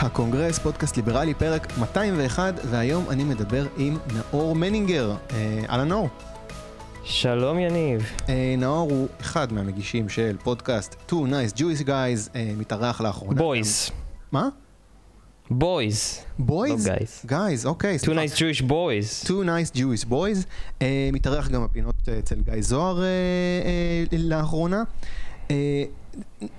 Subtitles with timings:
[0.00, 5.14] הקונגרס, פודקאסט ליברלי, פרק 201, והיום אני מדבר עם נאור מנינגר.
[5.30, 6.08] אה, אהלן נאור.
[7.04, 8.10] שלום יניב.
[8.28, 13.38] אה, נאור הוא אחד מהמגישים של פודקאסט Two Nice Jewish Guys, אה, מתארח לאחרונה.
[13.38, 13.90] Boys.
[14.32, 14.48] מה?
[15.50, 16.20] Boys.
[16.38, 16.88] Boys?
[16.88, 17.26] guys.
[17.26, 17.96] Guys, אוקיי.
[17.96, 19.26] Two nice Jewish boys.
[19.26, 20.46] Two Nice Jewish Boys.
[20.82, 24.82] אה, מתארח גם בפינות אה, אצל גיא זוהר אה, אה, לאחרונה.
[25.50, 25.84] אה,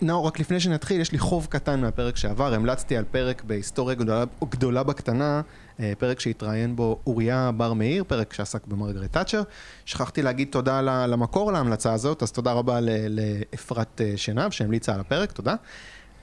[0.02, 2.54] נאור, רק לפני שנתחיל, יש לי חוב קטן מהפרק שעבר.
[2.54, 5.42] המלצתי על פרק בהיסטוריה גדולה, גדולה בקטנה,
[5.80, 9.44] אה, פרק שהתראיין בו אוריה בר מאיר, פרק שעסק במרגרט תאצ'ר.
[9.86, 15.32] שכחתי להגיד תודה למקור להמלצה הזאת, אז תודה רבה לאפרת אה, שנהב שהמליצה על הפרק,
[15.32, 15.56] תודה.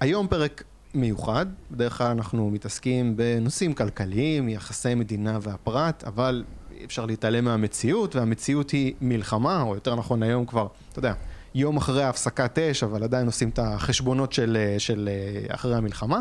[0.01, 7.07] היום פרק מיוחד, בדרך כלל אנחנו מתעסקים בנושאים כלכליים, יחסי מדינה והפרט, אבל אי אפשר
[7.07, 11.15] להתעלם מהמציאות, והמציאות היא מלחמה, או יותר נכון היום כבר, אתה יודע,
[11.57, 16.21] יום אחרי ההפסקת אש, אבל עדיין עושים את החשבונות של, אה, של אה, אחרי המלחמה.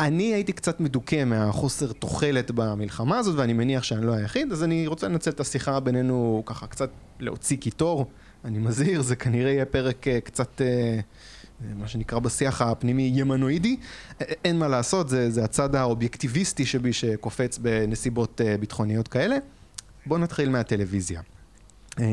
[0.00, 4.86] אני הייתי קצת מדוכא מהחוסר תוחלת במלחמה הזאת, ואני מניח שאני לא היחיד, אז אני
[4.86, 8.06] רוצה לנצל את השיחה בינינו ככה קצת להוציא קיטור.
[8.44, 10.60] אני מזהיר, זה כנראה יהיה פרק אה, קצת...
[11.76, 13.76] מה שנקרא בשיח הפנימי ימנואידי,
[14.44, 19.36] אין מה לעשות, זה, זה הצד האובייקטיביסטי שבי שקופץ בנסיבות ביטחוניות כאלה.
[20.06, 21.20] בואו נתחיל מהטלוויזיה.
[21.98, 22.04] אה,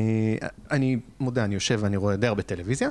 [0.70, 2.88] אני מודה, אני יושב ואני רואה די הרבה טלוויזיה,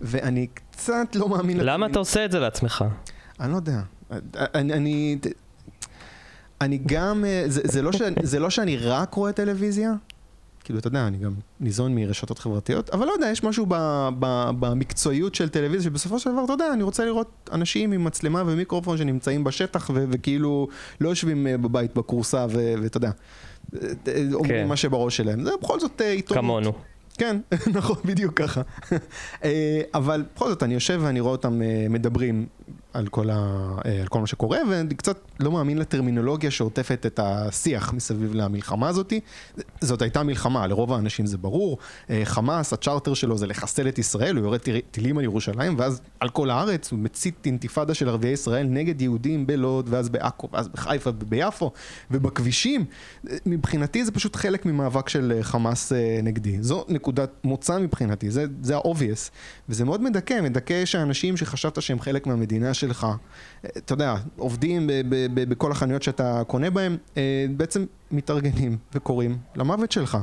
[0.00, 1.60] ואני קצת לא מאמין...
[1.60, 1.86] למה.
[1.86, 2.84] אתה עושה את זה לעצמך?
[3.40, 3.80] אני לא יודע.
[4.34, 4.72] אני...
[4.72, 5.18] אני,
[6.60, 7.24] אני גם...
[7.24, 9.92] אה, זה, זה, לא שאני, זה לא שאני רק רואה טלוויזיה,
[10.64, 13.74] כאילו, אתה יודע, אני גם ניזון מרשתות חברתיות, אבל לא יודע, יש משהו ב,
[14.18, 18.42] ב, במקצועיות של טלוויזיה, שבסופו של דבר, אתה יודע, אני רוצה לראות אנשים עם מצלמה
[18.46, 20.68] ומיקרופון שנמצאים בשטח, ו, וכאילו
[21.00, 22.46] לא יושבים אה, בבית בכורסה,
[22.80, 23.10] ואתה יודע,
[24.32, 25.44] אומרים מה שבראש שלהם.
[25.44, 26.44] זה בכל זאת אה, עיתונות.
[26.44, 26.72] כמונו.
[27.18, 27.36] כן,
[27.78, 28.62] נכון, בדיוק ככה.
[29.44, 32.46] אה, אבל בכל זאת, אני יושב ואני רואה אותם אה, מדברים
[32.92, 33.34] על כל, ה,
[33.86, 38.88] אה, על כל מה שקורה, ואני קצת לא מאמין לטרמינולוגיה שעוטפת את השיח מסביב למלחמה
[38.88, 39.12] הזאת.
[39.80, 41.78] זאת הייתה מלחמה, לרוב האנשים זה ברור.
[42.10, 44.60] אה, חמאס, הצ'רטר שלו זה לחסל את ישראל, הוא יורד
[44.90, 49.46] טילים על ירושלים, ואז על כל הארץ הוא מצית אינתיפאדה של ערביי ישראל נגד יהודים
[49.46, 51.72] בלוד, ואז בעכו, ואז בחיפה וביפו,
[52.10, 52.84] ובכבישים.
[53.46, 55.92] מבחינתי זה פשוט חלק ממאבק של אה, חמאס
[56.22, 56.62] נגדי.
[56.62, 59.30] זו נקודת מוצא מבחינתי, זה ה-obvious.
[59.68, 63.06] וזה מאוד מדכא, מדכא שאנשים שחשבת שהם חלק מהמדינה שלך,
[63.66, 69.38] אתה יודע, עובדים ב- ב- ב- בכל החנויות שאתה קונה בהם, אה, בעצם מתארגנים וקוראים
[69.56, 70.18] למוות שלך.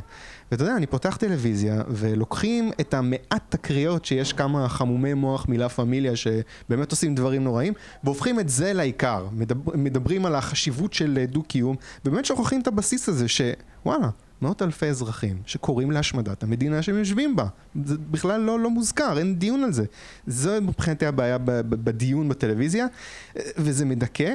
[0.51, 6.15] ואתה יודע, אני פותח טלוויזיה, ולוקחים את המעט תקריות שיש כמה חמומי מוח מלה פמיליה
[6.15, 7.73] שבאמת עושים דברים נוראים,
[8.03, 9.27] והופכים את זה לעיקר.
[9.31, 11.75] מדבר, מדברים על החשיבות של דו-קיום,
[12.05, 14.09] ובאמת שוכחים את הבסיס הזה שוואלה,
[14.41, 17.45] מאות אלפי אזרחים שקוראים להשמדת המדינה שהם יושבים בה.
[17.85, 19.85] זה בכלל לא, לא מוזכר, אין דיון על זה.
[20.27, 21.37] זו מבחינתי הבעיה
[21.69, 22.87] בדיון בטלוויזיה,
[23.35, 24.33] וזה מדכא.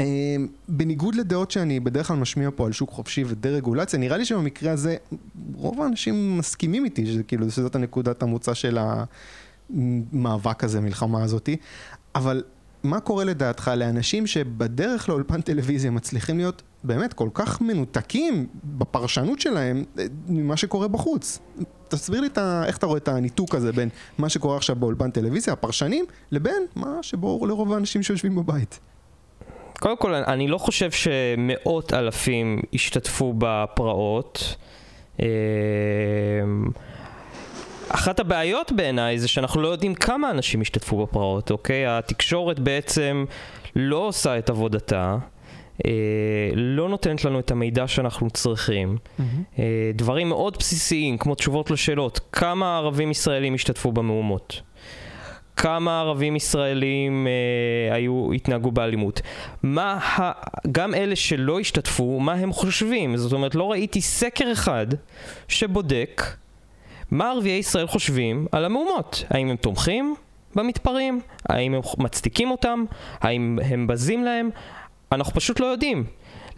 [0.00, 0.36] אה,
[0.68, 4.96] בניגוד לדעות שאני בדרך כלל משמיע פה על שוק חופשי ודה-רגולציה, נראה לי שבמקרה הזה
[5.54, 8.78] רוב האנשים מסכימים איתי, שכאילו שזאת הנקודת המוצא של
[9.70, 11.56] המאבק הזה, מלחמה הזאתי,
[12.14, 12.42] אבל
[12.88, 19.84] מה קורה לדעתך לאנשים שבדרך לאולפן טלוויזיה מצליחים להיות באמת כל כך מנותקים בפרשנות שלהם
[19.98, 21.38] אה, ממה שקורה בחוץ?
[21.88, 23.88] תסביר לי את ה, איך אתה רואה את הניתוק הזה בין
[24.18, 28.80] מה שקורה עכשיו באולפן טלוויזיה, הפרשנים, לבין מה שברור לרוב האנשים שיושבים בבית.
[29.80, 34.56] קודם כל, אני לא חושב שמאות אלפים השתתפו בפרעות.
[37.88, 41.86] אחת הבעיות בעיניי זה שאנחנו לא יודעים כמה אנשים השתתפו בפרעות, אוקיי?
[41.86, 43.24] התקשורת בעצם
[43.76, 45.16] לא עושה את עבודתה,
[45.86, 45.90] אה,
[46.54, 48.98] לא נותנת לנו את המידע שאנחנו צריכים.
[49.58, 54.62] אה, דברים מאוד בסיסיים, כמו תשובות לשאלות, כמה ערבים ישראלים השתתפו במהומות?
[55.56, 59.20] כמה ערבים ישראלים אה, היו, התנהגו באלימות.
[59.62, 60.32] מה, ה,
[60.72, 63.16] גם אלה שלא השתתפו, מה הם חושבים?
[63.16, 64.86] זאת אומרת, לא ראיתי סקר אחד
[65.48, 66.22] שבודק
[67.10, 69.24] מה ערביי ישראל חושבים על המהומות.
[69.30, 70.14] האם הם תומכים
[70.54, 71.20] במתפרעים?
[71.48, 72.84] האם הם מצדיקים אותם?
[73.20, 74.50] האם הם בזים להם?
[75.12, 76.04] אנחנו פשוט לא יודעים.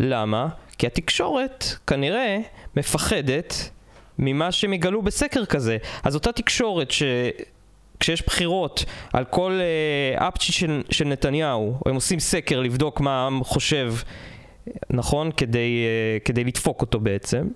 [0.00, 0.48] למה?
[0.78, 2.38] כי התקשורת כנראה
[2.76, 3.70] מפחדת
[4.18, 5.76] ממה שהם יגלו בסקר כזה.
[6.04, 7.02] אז אותה תקשורת ש...
[8.00, 13.44] כשיש בחירות על כל אה, אפצ'י של, של נתניהו, הם עושים סקר לבדוק מה העם
[13.44, 13.94] חושב,
[14.90, 15.30] נכון?
[15.36, 17.48] כדי, אה, כדי לדפוק אותו בעצם.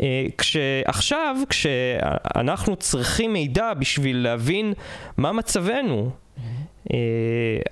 [0.00, 4.72] אה, כשעכשיו, כשאנחנו צריכים מידע בשביל להבין
[5.16, 6.10] מה מצבנו,
[6.92, 6.98] אה,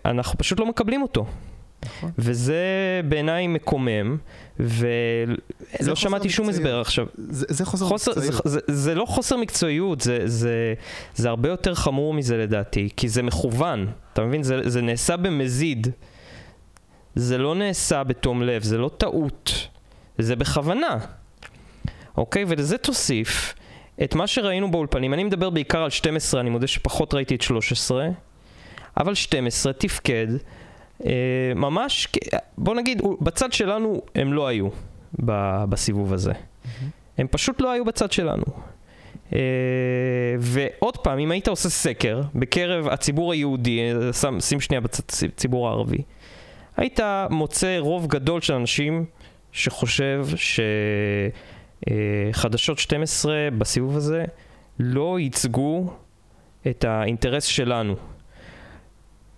[0.04, 1.26] אנחנו פשוט לא מקבלים אותו.
[1.84, 2.10] נכון.
[2.18, 2.64] וזה
[3.08, 4.16] בעיניי מקומם,
[4.58, 4.88] זה
[5.80, 6.66] ולא שמעתי שום מקצועיות.
[6.66, 7.06] הסבר עכשיו.
[7.16, 8.44] זה, זה חוסר, חוסר, זה, מקצועיות.
[8.44, 10.74] זה, זה לא חוסר מקצועיות, זה, זה,
[11.14, 14.42] זה הרבה יותר חמור מזה לדעתי, כי זה מכוון, אתה מבין?
[14.42, 15.88] זה, זה נעשה במזיד.
[17.14, 19.68] זה לא נעשה בתום לב, זה לא טעות,
[20.18, 20.98] זה בכוונה.
[22.16, 22.44] אוקיי?
[22.48, 23.54] ולזה תוסיף
[24.02, 25.14] את מה שראינו באולפנים.
[25.14, 28.08] אני מדבר בעיקר על 12, אני מודה שפחות ראיתי את 13,
[28.96, 30.26] אבל 12 תפקד
[31.06, 31.10] אה,
[31.56, 32.08] ממש,
[32.58, 34.68] בוא נגיד, בצד שלנו הם לא היו
[35.68, 36.32] בסיבוב הזה.
[37.18, 38.44] הם פשוט לא היו בצד שלנו.
[39.30, 39.32] Uh,
[40.38, 43.80] ועוד פעם, אם היית עושה סקר בקרב הציבור היהודי,
[44.20, 46.02] שם, שים שנייה בצד הציבור הערבי,
[46.76, 47.00] היית
[47.30, 49.04] מוצא רוב גדול של אנשים
[49.52, 50.26] שחושב
[51.86, 54.24] שחדשות uh, 12 בסיבוב הזה
[54.78, 55.92] לא ייצגו
[56.66, 57.96] את האינטרס שלנו.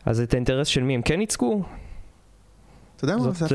[0.06, 1.62] אז את האינטרס של מי הם כן ייצגו?
[3.05, 3.33] אתה יודע מה?
[3.33, 3.47] זה,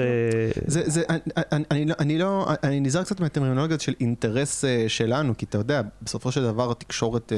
[0.66, 1.04] זה, זה,
[1.52, 5.58] אני, אני, לא, אני לא, אני נזהר קצת מהטרמינולוגיה של אינטרס אה, שלנו, כי אתה
[5.58, 7.38] יודע, בסופו של דבר התקשורת, אה,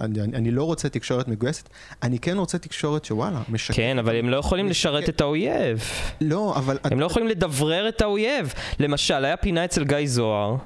[0.00, 1.68] אני, אני לא רוצה תקשורת מגויסת,
[2.02, 3.76] אני כן רוצה תקשורת שוואלה, משקרת.
[3.76, 4.90] כן, אבל הם לא יכולים משקר...
[4.90, 5.82] לשרת את האויב.
[6.20, 6.78] לא, אבל...
[6.84, 8.52] הם לא יכולים לדברר את האויב.
[8.78, 10.56] למשל, היה פינה אצל גיא זוהר,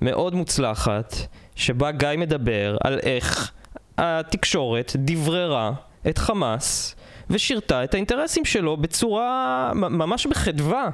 [0.00, 1.14] מאוד מוצלחת,
[1.54, 3.52] שבה גיא מדבר על איך
[3.98, 5.72] התקשורת דבררה
[6.08, 6.96] את חמאס.
[7.30, 10.90] ושירתה את האינטרסים שלו בצורה ממש בחדווה.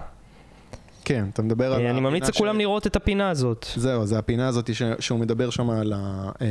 [1.05, 1.87] כן, אתה מדבר על...
[1.87, 2.59] אני ממליץ לכולם ש...
[2.59, 3.67] לראות את הפינה הזאת.
[3.77, 4.83] זהו, זה הפינה הזאת ש...
[4.99, 6.31] שהוא מדבר שם על ה...
[6.43, 6.47] אה,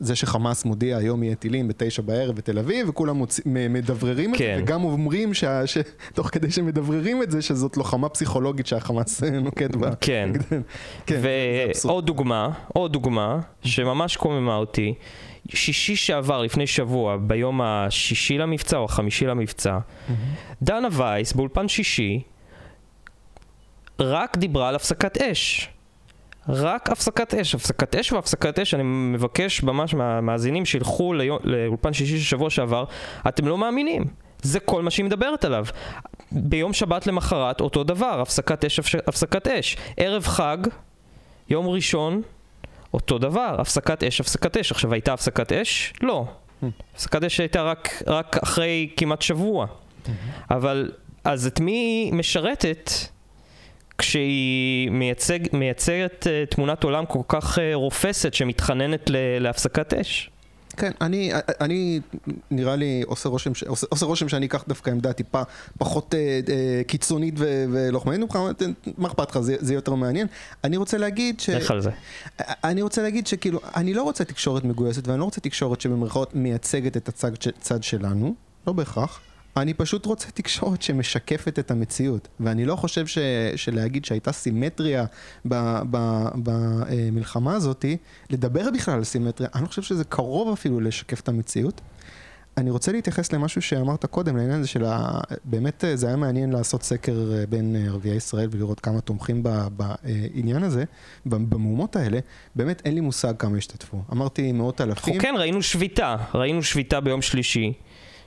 [0.00, 3.40] זה שחמאס מודיע היום יהיה טילים בתשע בערב בתל אביב, וכולם מוצ...
[3.46, 4.52] מדבררים כן.
[4.52, 5.44] את זה, וגם אומרים ש...
[5.66, 5.78] ש...
[6.14, 9.90] תוך כדי שמדבררים את זה, שזאת לוחמה פסיכולוגית שהחמאס נוקט בה.
[10.00, 10.30] כן.
[11.06, 11.20] כן
[11.84, 14.94] ועוד דוגמה, עוד דוגמה, שממש קוממה אותי.
[15.56, 20.12] שישי שעבר, לפני שבוע, ביום השישי למבצע או החמישי למבצע, mm-hmm.
[20.62, 22.22] דנה וייס באולפן שישי
[24.00, 25.68] רק דיברה על הפסקת אש.
[26.48, 32.18] רק הפסקת אש, הפסקת אש והפסקת אש, אני מבקש ממש מהמאזינים שילכו ליום, לאולפן שישי
[32.18, 32.84] של שבוע שעבר,
[33.28, 34.04] אתם לא מאמינים.
[34.42, 35.66] זה כל מה שהיא מדברת עליו.
[36.32, 39.76] ביום שבת למחרת, אותו דבר, הפסקת אש, הפסקת אש.
[39.96, 40.58] ערב חג,
[41.48, 42.22] יום ראשון,
[42.94, 44.72] אותו דבר, הפסקת אש, הפסקת אש.
[44.72, 45.92] עכשיו, הייתה הפסקת אש?
[46.00, 46.24] לא.
[46.94, 49.66] הפסקת אש הייתה רק, רק אחרי כמעט שבוע.
[50.50, 50.90] אבל,
[51.24, 52.90] אז את מי היא משרתת
[53.98, 59.10] כשהיא מייצג, מייצגת uh, תמונת עולם כל כך uh, רופסת שמתחננת
[59.40, 60.30] להפסקת אש?
[60.76, 62.00] כן, אני, אני
[62.50, 65.42] נראה לי עושה רושם, עושה, עושה רושם שאני אקח דווקא עמדה טיפה
[65.78, 68.38] פחות אה, אה, קיצונית ולוחמנית ממך,
[68.98, 70.26] מה אכפת לך, זה, זה יותר מעניין.
[70.64, 71.50] אני רוצה להגיד ש...
[71.50, 71.90] לך על זה.
[72.40, 76.96] אני רוצה להגיד שכאילו, אני לא רוצה תקשורת מגויסת ואני לא רוצה תקשורת שבמרכאות מייצגת
[76.96, 78.34] את הצד שלנו,
[78.66, 79.20] לא בהכרח.
[79.56, 83.18] אני פשוט רוצה תקשורת שמשקפת את המציאות, ואני לא חושב ש,
[83.56, 85.04] שלהגיד שהייתה סימטריה
[86.34, 87.84] במלחמה הזאת,
[88.30, 91.80] לדבר בכלל על סימטריה, אני לא חושב שזה קרוב אפילו לשקף את המציאות.
[92.56, 95.20] אני רוצה להתייחס למשהו שאמרת קודם, לעניין הזה של ה...
[95.44, 100.84] באמת זה היה מעניין לעשות סקר בין ערביי ישראל ולראות כמה תומכים בעניין הזה,
[101.26, 102.18] במהומות האלה.
[102.54, 104.02] באמת אין לי מושג כמה השתתפו.
[104.12, 105.14] אמרתי מאות אלפים.
[105.14, 107.72] אנחנו כן ראינו שביתה, ראינו שביתה ביום שלישי.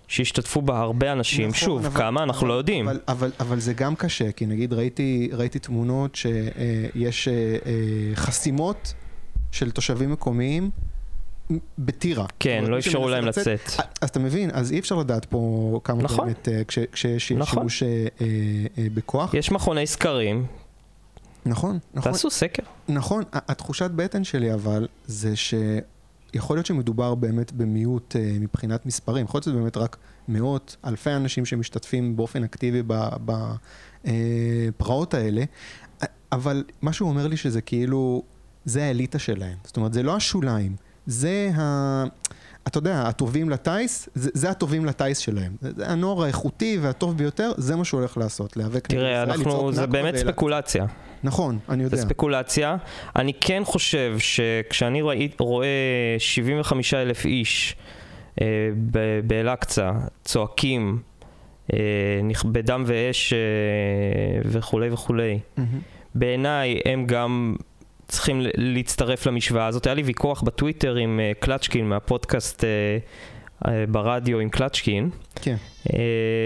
[0.07, 2.88] שהשתתפו בה הרבה אנשים, נכון, שוב, אבל, כמה אנחנו אבל, לא יודעים.
[2.88, 8.94] אבל, אבל, אבל זה גם קשה, כי נגיד ראיתי, ראיתי תמונות שיש אה, אה, חסימות
[9.51, 10.69] של תושבים מקומיים
[11.77, 12.25] בטירה.
[12.39, 13.47] כן, לא אפשרו להם לצאת.
[13.47, 13.79] לצאת.
[13.79, 16.25] אה, אז אתה מבין, אז אי אפשר לדעת פה כמה נכון.
[16.25, 17.69] באמת, כשיש נכון.
[17.69, 17.83] שימוש
[18.94, 19.33] בכוח.
[19.33, 20.45] יש מכוני סקרים.
[21.45, 22.11] נכון, נכון.
[22.11, 22.63] תעשו סקר.
[22.87, 25.54] נכון, התחושת בטן שלי אבל, זה ש...
[26.33, 29.97] יכול להיות שמדובר באמת במיעוט אה, מבחינת מספרים, יכול להיות שזה באמת רק
[30.28, 32.81] מאות, אלפי אנשים שמשתתפים באופן אקטיבי
[34.06, 35.44] בפרעות אה, האלה,
[36.31, 38.23] אבל מה שהוא אומר לי שזה כאילו,
[38.66, 40.75] זה האליטה שלהם, זאת אומרת, זה לא השוליים,
[41.06, 42.04] זה ה...
[42.68, 45.56] אתה יודע, הטובים לטיס, זה, זה הטובים לטיס שלהם.
[45.61, 49.87] זה הנוער האיכותי והטוב ביותר, זה מה שהוא הולך לעשות, להיאבק נגד ישראל, אנחנו, זה
[49.87, 50.16] באמת.
[50.16, 50.85] ספקולציה.
[51.23, 51.95] נכון, אני יודע.
[51.95, 52.75] זה ספקולציה.
[53.15, 55.68] אני כן חושב שכשאני ראי, רואה
[56.18, 57.75] 75 אלף איש
[58.42, 58.47] אה,
[59.23, 59.92] באל-אקצא
[60.23, 61.01] צועקים
[61.73, 61.77] אה,
[62.45, 63.39] בדם ואש אה,
[64.45, 65.61] וכולי וכולי, mm-hmm.
[66.15, 67.56] בעיניי הם גם
[68.07, 69.85] צריכים להצטרף למשוואה הזאת.
[69.85, 72.65] היה לי ויכוח בטוויטר עם uh, קלצ'קין מהפודקאסט uh,
[73.89, 75.09] ברדיו עם קלצ'קין,
[75.41, 75.55] כן.
[75.87, 75.91] uh,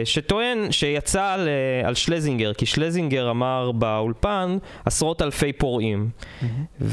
[0.06, 1.48] שטוען שיצא על,
[1.84, 6.10] uh, על שלזינגר, כי שלזינגר אמר באולפן עשרות אלפי פורעים,
[6.42, 6.84] mm-hmm.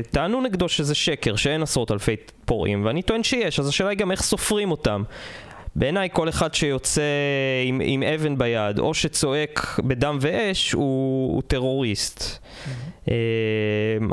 [0.00, 4.10] וטענו נגדו שזה שקר, שאין עשרות אלפי פורעים, ואני טוען שיש, אז השאלה היא גם
[4.10, 5.02] איך סופרים אותם.
[5.76, 7.02] בעיניי כל אחד שיוצא
[7.64, 12.38] עם, עם אבן ביד או שצועק בדם ואש הוא, הוא טרוריסט.
[12.38, 13.08] Mm-hmm.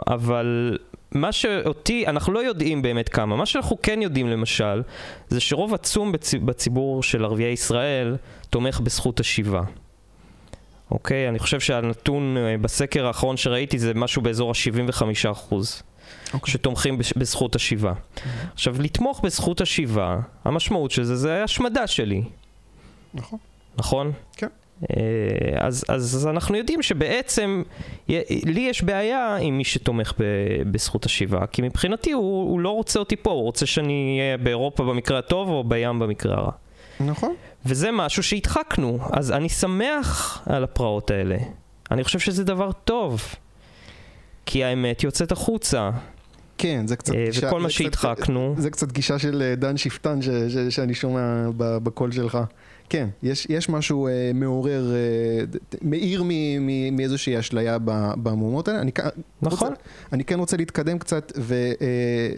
[0.08, 0.78] אבל
[1.12, 3.36] מה שאותי, אנחנו לא יודעים באמת כמה.
[3.36, 4.82] מה שאנחנו כן יודעים למשל,
[5.30, 6.12] זה שרוב עצום
[6.46, 8.16] בציבור של ערביי ישראל
[8.50, 9.62] תומך בזכות השיבה.
[10.92, 11.30] אוקיי?
[11.30, 15.84] אני חושב שהנתון אה, בסקר האחרון שראיתי זה משהו באזור ה-75 אחוז.
[16.34, 16.52] אוקיי.
[16.54, 17.94] שתומכים בש- בזכות השיבה.
[18.54, 22.24] עכשיו, לתמוך בזכות השיבה, המשמעות של זה זה השמדה שלי,
[23.14, 23.40] נכון.
[23.78, 24.12] נכון?
[24.38, 24.48] כן.
[24.84, 24.96] אה,
[25.58, 27.64] אז, אז, אז אנחנו יודעים שבעצם
[28.46, 30.24] לי יש בעיה עם מי שתומך ב,
[30.72, 34.84] בזכות השיבה, כי מבחינתי הוא, הוא לא רוצה אותי פה, הוא רוצה שאני אהיה באירופה
[34.84, 36.52] במקרה הטוב או בים במקרה הרע.
[37.00, 37.36] נכון.
[37.66, 41.38] וזה משהו שהדחקנו, אז אני שמח על הפרעות האלה.
[41.92, 43.24] אני חושב שזה דבר טוב,
[44.46, 45.92] כי האמת יוצאת החוצה,
[46.60, 47.48] כן, זה קצת אה, גישה...
[47.48, 51.78] וכל מה שהדחקנו, זה קצת גישה של אה, דן שפטן ש, ש, שאני שומע ב-
[51.78, 52.38] בקול שלך.
[52.90, 55.44] כן, יש, יש משהו אה, מעורר, אה,
[55.82, 56.24] מאיר
[56.92, 58.82] מאיזושהי אשליה ב- במהומות האלה.
[58.82, 58.92] אני,
[59.42, 59.70] נכון?
[59.70, 59.82] רוצה,
[60.14, 61.32] אני כן רוצה להתקדם קצת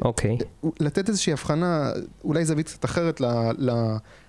[0.01, 0.37] אוקיי.
[0.63, 1.91] ולתת איזושהי הבחנה,
[2.23, 3.25] אולי זווית קצת אחרת ל,
[3.57, 3.71] ל,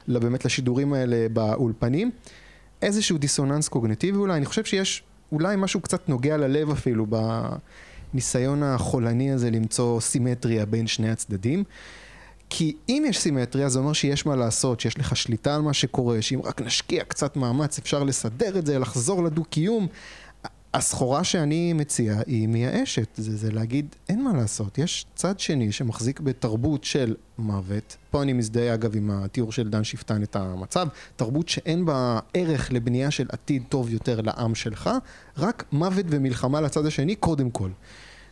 [0.08, 2.10] ל, באמת לשידורים האלה באולפנים.
[2.82, 7.06] איזשהו דיסוננס קוגנטיבי אולי, אני חושב שיש אולי משהו קצת נוגע ללב אפילו
[8.12, 11.64] בניסיון החולני הזה למצוא סימטריה בין שני הצדדים.
[12.50, 16.22] כי אם יש סימטריה זה אומר שיש מה לעשות, שיש לך שליטה על מה שקורה,
[16.22, 19.86] שאם רק נשקיע קצת מאמץ אפשר לסדר את זה, לחזור לדו-קיום.
[20.74, 26.20] הסחורה שאני מציע היא מייאשת, זה, זה להגיד אין מה לעשות, יש צד שני שמחזיק
[26.20, 31.48] בתרבות של מוות, פה אני מזדהה אגב עם התיאור של דן שפטן את המצב, תרבות
[31.48, 34.90] שאין בה ערך לבנייה של עתיד טוב יותר לעם שלך,
[35.38, 37.70] רק מוות ומלחמה לצד השני קודם כל.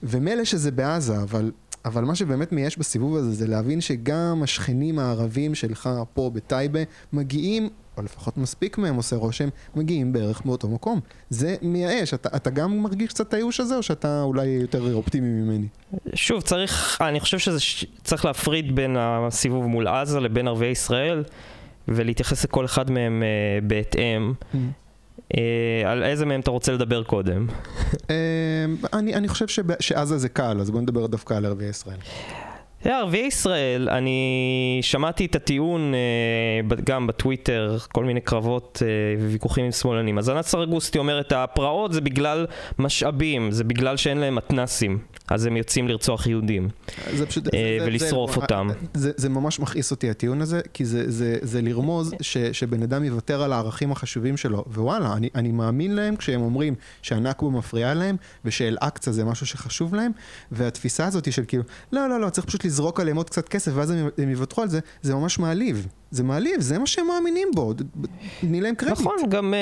[0.03, 1.53] ומילא שזה בעזה, אבל,
[1.85, 6.81] אבל מה שבאמת מייאש בסיבוב הזה זה להבין שגם השכנים הערבים שלך פה בטייבה
[7.13, 7.69] מגיעים,
[8.01, 11.01] או לפחות מספיק מהם עושה רושם, מגיעים בערך מאותו מקום.
[11.31, 12.15] זה מייאש.
[12.15, 15.67] אתה, אתה גם מרגיש קצת את הייאוש הזה, או שאתה אולי יותר אופטימי ממני?
[16.15, 21.25] שוב, צריך, אני חושב שזה ש- צריך להפריד בין הסיבוב מול עזה לבין ערביי ישראל,
[21.89, 23.29] ולהתייחס לכל אחד מהם אה,
[23.67, 24.33] בהתאם.
[25.37, 27.47] אה, על איזה מהם אתה רוצה לדבר קודם?
[28.11, 28.17] אה,
[28.93, 31.99] אני, אני חושב שב, שעזה זה קל, אז בוא נדבר דווקא על ערביי ישראל.
[32.85, 39.73] ערביי ישראל, אני שמעתי את הטיעון אה, גם בטוויטר, כל מיני קרבות אה, וויכוחים עם
[39.73, 40.19] שמאלנים.
[40.19, 42.47] אז ענת סרגוסטי אומרת, הפרעות זה בגלל
[42.79, 44.99] משאבים, זה בגלל שאין להם מתנסים,
[45.31, 46.69] אז הם יוצאים לרצוח יהודים.
[47.17, 47.55] זה פשוט...
[47.55, 48.69] אה, זה- ולשרוף זה, אותם.
[48.95, 53.05] זה, זה ממש מכעיס אותי הטיעון הזה, כי זה, זה, זה לרמוז ש, שבן אדם
[53.05, 58.17] יוותר על הערכים החשובים שלו, ווואלה, אני, אני מאמין להם כשהם אומרים שהנכבה מפריעה להם,
[58.45, 60.13] ושאל-אקצא זה משהו שחשוב להם,
[60.53, 63.91] והתפיסה הזאת של כאילו, לא, לא, לא, צריך פשוט לזרוק עליהם עוד קצת כסף, ואז
[63.91, 65.87] הם, הם יוותרו על זה, זה ממש מעליב.
[66.11, 67.75] זה מעליב, זה מה שהם מאמינים בו,
[68.41, 68.99] תני להם קרדיט.
[69.01, 69.59] נכון, גם, אה,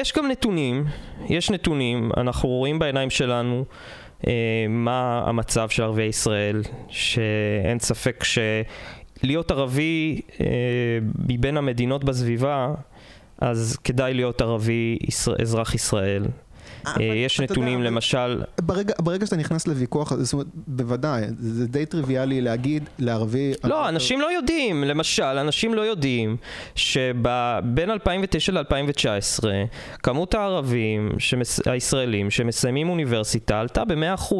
[0.00, 0.84] יש גם נתונים,
[1.28, 3.64] יש נתונים, אנחנו רואים בעיניים שלנו
[4.68, 10.46] מה המצב של ערביי ישראל, שאין ספק שלהיות ערבי אה,
[11.28, 12.74] מבין המדינות בסביבה,
[13.38, 14.98] אז כדאי להיות ערבי
[15.42, 16.24] אזרח ישראל.
[16.86, 22.40] אה, יש נתונים, למשל, ברגע, ברגע שאתה נכנס לוויכוח זאת אומרת, בוודאי, זה, די טריוויאלי
[22.40, 23.52] להגיד לערבי...
[23.64, 26.36] לא, אנשים לא יודעים, למשל, אנשים לא יודעים
[26.74, 29.44] שבין 2009 ל-2019,
[30.02, 31.10] כמות הערבים.
[31.66, 34.34] הישראלים שמסיימים אוניברסיטה עלתה ב-100%.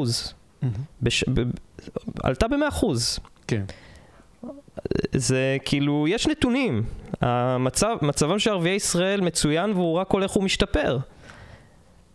[0.62, 0.74] מהמם.
[1.02, 1.24] בש...
[1.24, 1.42] ב...
[2.22, 2.86] עלתה ב-100%.
[3.46, 3.62] כן.
[5.12, 6.82] זה כאילו, יש נתונים.
[7.20, 10.98] המצב, מצבם של ערביי ישראל מצוין והוא רק הולך ומשתפר.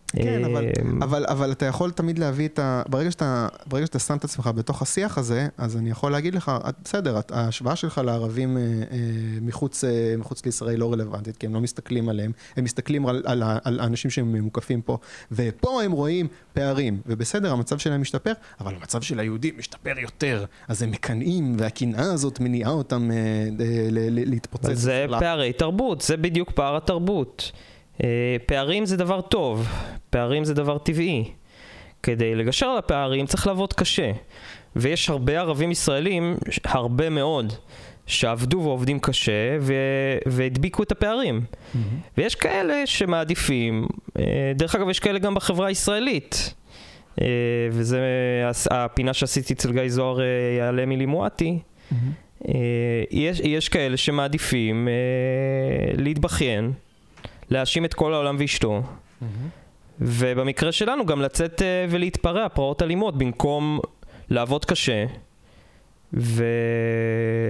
[0.07, 2.81] כן, אבל, אמ, אבל, אבל אתה יכול תמיד להביא את ה...
[2.89, 6.51] ברגע שאתה, ברגע שאתה שם את עצמך בתוך השיח הזה, אז אני יכול להגיד לך,
[6.83, 8.97] בסדר, ההשוואה שלך לערבים אה, אה,
[9.41, 13.43] מחוץ, אה, מחוץ לישראל לא רלוונטית, כי הם לא מסתכלים עליהם, הם מסתכלים על, על,
[13.63, 14.97] על האנשים שהם מוקפים פה,
[15.31, 20.81] ופה הם רואים פערים, ובסדר, המצב שלהם משתפר, אבל המצב של היהודים משתפר יותר, אז
[20.81, 24.73] הם מקנאים, והקנאה הזאת מניעה אותם אה, אה, להתפוצץ.
[24.73, 27.51] זה פערי תרבות, זה בדיוק פער התרבות.
[28.03, 29.67] אה, פערים זה דבר טוב,
[30.09, 31.31] פערים זה דבר טבעי.
[32.03, 34.11] כדי לגשר על הפערים צריך לעבוד קשה.
[34.75, 37.53] ויש הרבה ערבים ישראלים, הרבה מאוד,
[38.05, 41.41] שעבדו ועובדים קשה ו- והדביקו את הפערים.
[41.73, 41.87] מהמם.
[42.17, 43.87] ויש כאלה שמעדיפים,
[44.19, 46.53] אה, דרך אגב יש כאלה גם בחברה הישראלית.
[47.21, 47.27] אה,
[47.71, 47.99] וזה
[48.71, 50.19] הפינה שעשיתי אצל גיא זוהר,
[50.57, 51.59] יעלה מילי מואטי.
[52.47, 52.53] אה,
[53.11, 54.87] יש, יש כאלה שמעדיפים
[55.97, 56.71] להתבכיין,
[57.49, 58.83] להאשים את כל העולם ואשתו.
[60.01, 63.79] ובמקרה שלנו גם לצאת אה, ולהתפרע, פרעות אלימות, במקום
[64.29, 65.05] לעבוד קשה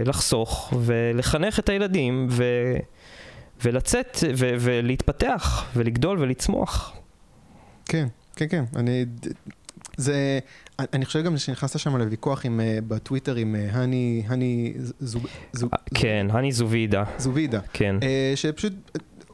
[0.03, 2.43] ולחסוך ולחנך את הילדים ו...
[3.65, 4.55] ולצאת ו...
[4.59, 6.93] ולהתפתח ולגדול ולצמוח.
[7.85, 8.63] כן, כן, כן.
[8.75, 9.05] אני...
[9.97, 10.39] זה...
[10.79, 15.71] אני חושב גם שנכנסת שם לוויכוח עם, אה, בטוויטר עם אה, הני, הני זוג, זוג,
[15.93, 17.95] כן, הני זובידה, זובידה, כן.
[18.35, 18.73] שפשוט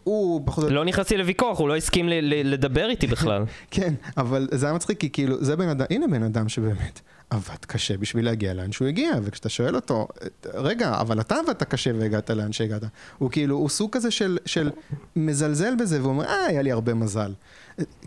[0.03, 0.71] הוא פחות...
[0.71, 2.05] לא נכנסתי לוויכוח, הוא לא הסכים
[2.43, 3.43] לדבר איתי בכלל.
[3.71, 7.65] כן, אבל זה היה מצחיק, כי כאילו, זה בן אדם, הנה בן אדם שבאמת עבד
[7.67, 10.07] קשה בשביל להגיע לאן שהוא הגיע, וכשאתה שואל אותו,
[10.53, 12.83] רגע, אבל אתה עבדת קשה והגעת לאן שהגעת,
[13.17, 14.69] הוא כאילו, הוא סוג כזה של, של
[15.15, 17.33] מזלזל בזה, והוא אומר, אה, היה לי הרבה מזל.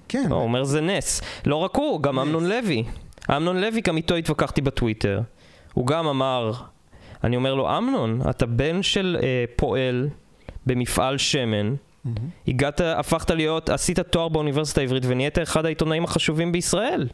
[0.08, 1.20] כן, לא, הוא אומר זה נס.
[1.46, 2.84] לא רק הוא, גם אמנון לוי.
[3.30, 5.20] אמנון לוי, גם איתו התווכחתי בטוויטר.
[5.74, 6.52] הוא גם אמר,
[7.24, 10.08] אני אומר לו, אמנון, אתה בן של אה, פועל
[10.66, 11.74] במפעל שמן.
[12.48, 17.08] הגעת, הפכת להיות, עשית תואר באוניברסיטה העברית ונהיית אחד העיתונאים החשובים בישראל.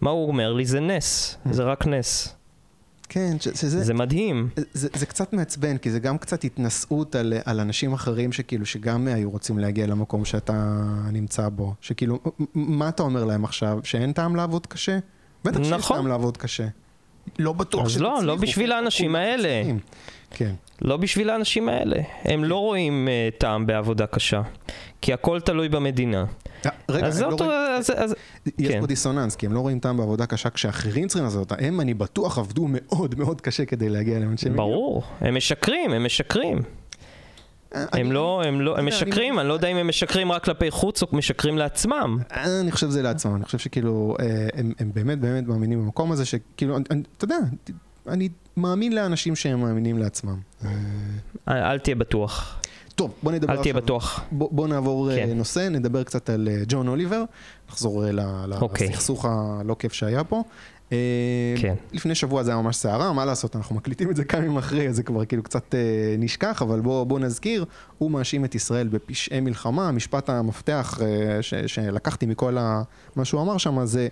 [0.00, 0.64] מה הוא אומר לי?
[0.64, 2.36] זה נס, זה רק נס.
[3.08, 3.84] כן, שזה...
[3.84, 4.48] זה מדהים.
[4.72, 9.08] זה, זה קצת מעצבן, כי זה גם קצת התנשאות על, על אנשים אחרים שכאילו, שגם
[9.08, 11.74] היו רוצים להגיע למקום שאתה נמצא בו.
[11.80, 12.18] שכאילו,
[12.54, 13.78] מה אתה אומר להם עכשיו?
[13.84, 14.98] שאין טעם לעבוד קשה?
[15.44, 15.96] בטח שיש נכון.
[15.96, 16.66] טעם לעבוד קשה.
[17.38, 19.62] לא בטוח אז לא, לא בשביל האנשים האלה.
[20.36, 20.54] כן.
[20.82, 21.96] לא בשביל האנשים האלה.
[22.24, 24.42] הם לא רואים uh, טעם בעבודה קשה.
[25.00, 26.24] כי הכל תלוי במדינה.
[26.66, 28.14] אה, רגע, אז הם לא רואים- אז, אז,
[28.58, 28.80] יש כן.
[28.80, 31.54] פה דיסוננס, כי הם לא רואים טעם בעבודה קשה כשאחרים צריכים לעשות אותה.
[31.66, 34.56] הם, אני בטוח, עבדו מאוד מאוד קשה כדי להגיע לאן שהם.
[34.56, 36.62] ברור, הם משקרים, הם משקרים.
[37.74, 40.70] אה, הם לא, הם לא, הם משקרים, אני לא יודע אם הם משקרים רק כלפי
[40.70, 42.18] חוץ או משקרים לעצמם.
[42.30, 44.16] אני חושב שזה לעצמם, אני חושב שכאילו,
[44.54, 46.76] הם, באמת באמת מאמינים במקום הזה, שכאילו,
[47.16, 47.36] אתה יודע,
[48.08, 50.36] אני מאמין לאנשים שהם מאמינים לעצמם.
[50.64, 50.70] אה,
[51.48, 52.60] אל, אל תהיה בטוח,
[52.94, 54.20] טוב, בוא נדבר אל תהיה עכשיו, בטוח.
[54.32, 55.26] בוא, בוא נעבור כן.
[55.26, 55.36] כן.
[55.36, 57.24] נושא, נדבר קצת על אה, ג'ון אוליבר,
[57.68, 58.88] נחזור אה, ל- אוקיי.
[58.88, 60.42] לסכסוך הלא כיף שהיה פה.
[60.92, 61.74] אה, כן.
[61.92, 64.92] לפני שבוע זה היה ממש סערה, מה לעשות, אנחנו מקליטים את זה כמה ימים אחרי,
[64.92, 65.80] זה כבר כאילו קצת אה,
[66.18, 67.64] נשכח, אבל בוא, בוא נזכיר,
[67.98, 72.82] הוא מאשים את ישראל בפשעי מלחמה, משפט המפתח אה, ש, שלקחתי מכל ה,
[73.16, 74.08] מה שהוא אמר שם זה,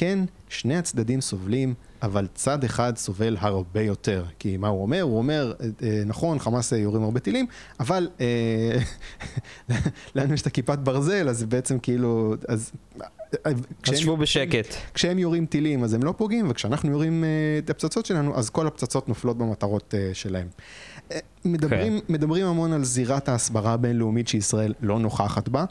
[0.00, 4.24] כן, שני הצדדים סובלים, אבל צד אחד סובל הרבה יותר.
[4.38, 5.02] כי מה הוא אומר?
[5.02, 7.46] הוא אומר, אה, אה, נכון, חמאס אה, יורים הרבה טילים,
[7.80, 8.08] אבל
[10.14, 12.72] לנו יש את הכיפת ברזל, אז בעצם כאילו, אז...
[13.44, 14.74] אז שבו בשקט.
[14.94, 18.66] כשהם יורים טילים אז הם לא פוגעים, וכשאנחנו יורים אה, את הפצצות שלנו, אז כל
[18.66, 20.48] הפצצות נופלות במטרות אה, שלהם.
[21.12, 25.64] אה, מדברים, מדברים המון על זירת ההסברה הבינלאומית שישראל לא נוכחת בה.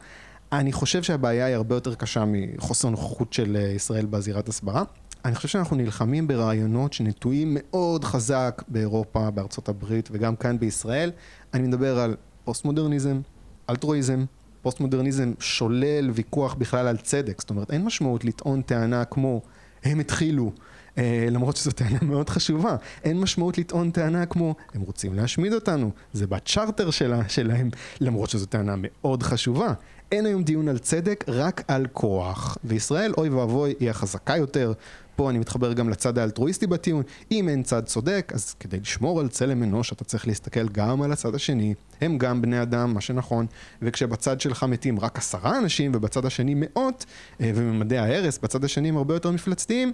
[0.51, 4.83] אני חושב שהבעיה היא הרבה יותר קשה מחוסר נוכחות של אה, ישראל בזירת הסברה.
[5.25, 11.11] אני חושב שאנחנו נלחמים ברעיונות שנטועים מאוד חזק באירופה, בארצות הברית וגם כאן בישראל.
[11.53, 13.21] אני מדבר על פוסט-מודרניזם,
[13.69, 14.25] אלטרואיזם,
[14.61, 17.41] פוסט-מודרניזם שולל ויכוח בכלל על צדק.
[17.41, 19.41] זאת אומרת, אין משמעות לטעון טענה כמו
[19.83, 20.51] הם התחילו,
[20.97, 22.75] אה, למרות שזו טענה מאוד חשובה.
[23.03, 27.69] אין משמעות לטעון טענה כמו הם רוצים להשמיד אותנו, זה בצ'רטר שלה, שלהם,
[28.01, 29.73] למרות שזו טענה מאוד חשובה.
[30.11, 32.57] אין היום דיון על צדק, רק על כוח.
[32.63, 34.73] וישראל, אוי ואבוי, היא החזקה יותר.
[35.15, 37.03] פה אני מתחבר גם לצד האלטרואיסטי בטיעון.
[37.31, 41.11] אם אין צד צודק, אז כדי לשמור על צלם אנוש אתה צריך להסתכל גם על
[41.11, 41.73] הצד השני.
[42.01, 43.45] הם גם בני אדם, מה שנכון.
[43.81, 47.05] וכשבצד שלך מתים רק עשרה אנשים, ובצד השני מאות,
[47.41, 49.91] אה, וממדי ההרס בצד השני הם הרבה יותר מפלצתיים,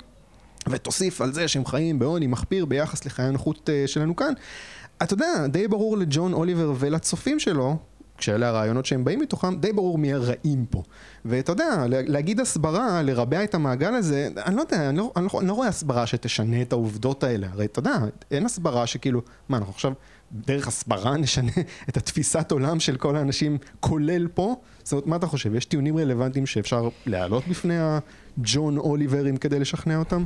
[0.69, 4.34] ותוסיף על זה שהם חיים בעוני מחפיר ביחס לחיי הנוחות אה, שלנו כאן.
[5.04, 7.78] אתה יודע, די ברור לג'ון אוליבר ולצופים שלו,
[8.23, 10.83] כשאלה הרעיונות שהם באים מתוכם, די ברור מי הרעים פה.
[11.25, 15.25] ואתה יודע, לה- להגיד הסברה, לרבע את המעגל הזה, אני לא יודע, אני לא, אני
[15.33, 17.47] לא, אני לא רואה הסברה שתשנה את העובדות האלה.
[17.51, 17.95] הרי אתה יודע,
[18.31, 19.93] אין הסברה שכאילו, מה, אנחנו עכשיו
[20.31, 21.51] דרך הסברה נשנה
[21.89, 24.55] את התפיסת עולם של כל האנשים, כולל פה?
[24.83, 25.55] זאת אומרת, מה אתה חושב?
[25.55, 30.23] יש טיעונים רלוונטיים שאפשר להעלות בפני הג'ון אוליברים כדי לשכנע אותם?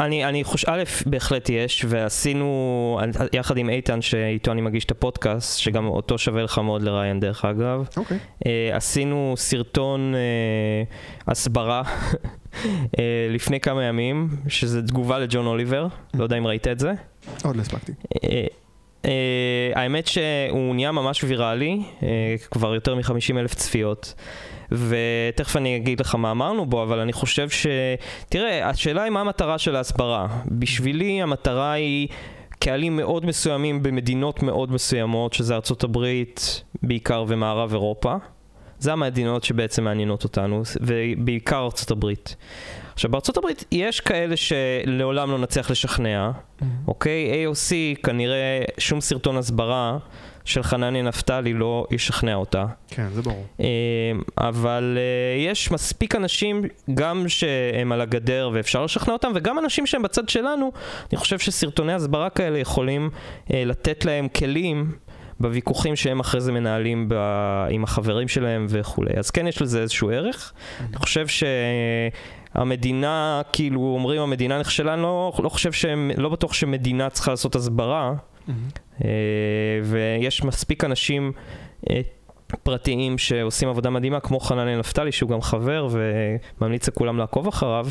[0.00, 3.00] אני, אני חושב, א', בהחלט יש, ועשינו,
[3.32, 7.44] יחד עם איתן, שאיתו אני מגיש את הפודקאסט, שגם אותו שווה לך מאוד לראיין דרך
[7.44, 8.18] אגב, אוקיי.
[8.46, 10.82] אה, עשינו סרטון אה,
[11.26, 11.82] הסברה
[12.98, 16.92] אה, לפני כמה ימים, שזה תגובה לג'ון אוליבר, לא יודע אם ראית את זה.
[17.44, 17.92] עוד לא הספקתי.
[19.04, 19.10] אה,
[19.74, 24.14] האמת שהוא נהיה ממש ויראלי, אה, כבר יותר מ-50 אלף צפיות.
[24.72, 27.66] ותכף אני אגיד לך מה אמרנו בו, אבל אני חושב ש...
[28.28, 30.26] תראה, השאלה היא מה המטרה של ההסברה.
[30.46, 32.08] בשבילי המטרה היא
[32.58, 38.14] קהלים מאוד מסוימים במדינות מאוד מסוימות, שזה ארצות הברית בעיקר ומערב אירופה.
[38.80, 42.36] זה המדינות שבעצם מעניינות אותנו, ובעיקר ארצות הברית.
[42.94, 46.30] עכשיו, בארצות הברית יש כאלה שלעולם לא נצליח לשכנע,
[46.88, 47.46] אוקיי?
[47.46, 49.98] AOC, כנראה שום סרטון הסברה
[50.44, 52.66] של חנניה נפתלי לא ישכנע אותה.
[52.88, 53.46] כן, זה ברור.
[53.60, 53.66] אה,
[54.38, 56.62] אבל אה, יש מספיק אנשים,
[56.94, 60.72] גם שהם על הגדר ואפשר לשכנע אותם, וגם אנשים שהם בצד שלנו,
[61.12, 63.10] אני חושב שסרטוני הסברה כאלה יכולים
[63.52, 64.92] אה, לתת להם כלים.
[65.40, 67.14] בוויכוחים שהם אחרי זה מנהלים ב...
[67.70, 69.10] עם החברים שלהם וכולי.
[69.18, 70.52] אז כן יש לזה איזשהו ערך.
[70.80, 71.26] אני חושב
[72.54, 77.54] שהמדינה, כאילו אומרים המדינה נכשלה, אני לא, לא חושב שהם, לא בטוח שמדינה צריכה לעשות
[77.54, 78.14] הסברה,
[79.04, 79.10] אה,
[79.84, 81.32] ויש מספיק אנשים
[81.90, 82.00] אה,
[82.62, 87.86] פרטיים שעושים עבודה מדהימה, כמו חנניה נפתלי, שהוא גם חבר וממליץ לכולם לעקוב אחריו.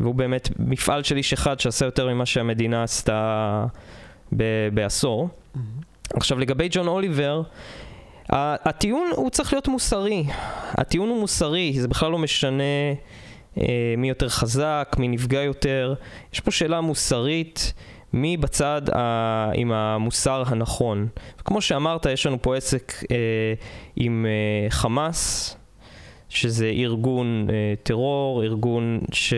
[0.00, 3.64] והוא באמת מפעל של איש אחד שעשה יותר ממה שהמדינה עשתה
[4.36, 5.28] ב- בעשור.
[6.14, 7.42] עכשיו לגבי ג'ון אוליבר,
[8.30, 10.24] הטיעון הוא צריך להיות מוסרי.
[10.72, 12.62] הטיעון הוא מוסרי, זה בכלל לא משנה
[13.58, 15.94] אה, מי יותר חזק, מי נפגע יותר.
[16.32, 17.72] יש פה שאלה מוסרית.
[18.12, 19.50] מי בצד ה...
[19.54, 21.08] עם המוסר הנכון.
[21.44, 23.16] כמו שאמרת, יש לנו פה עסק אה,
[23.96, 25.56] עם אה, חמאס,
[26.28, 29.34] שזה ארגון אה, טרור, ארגון ש...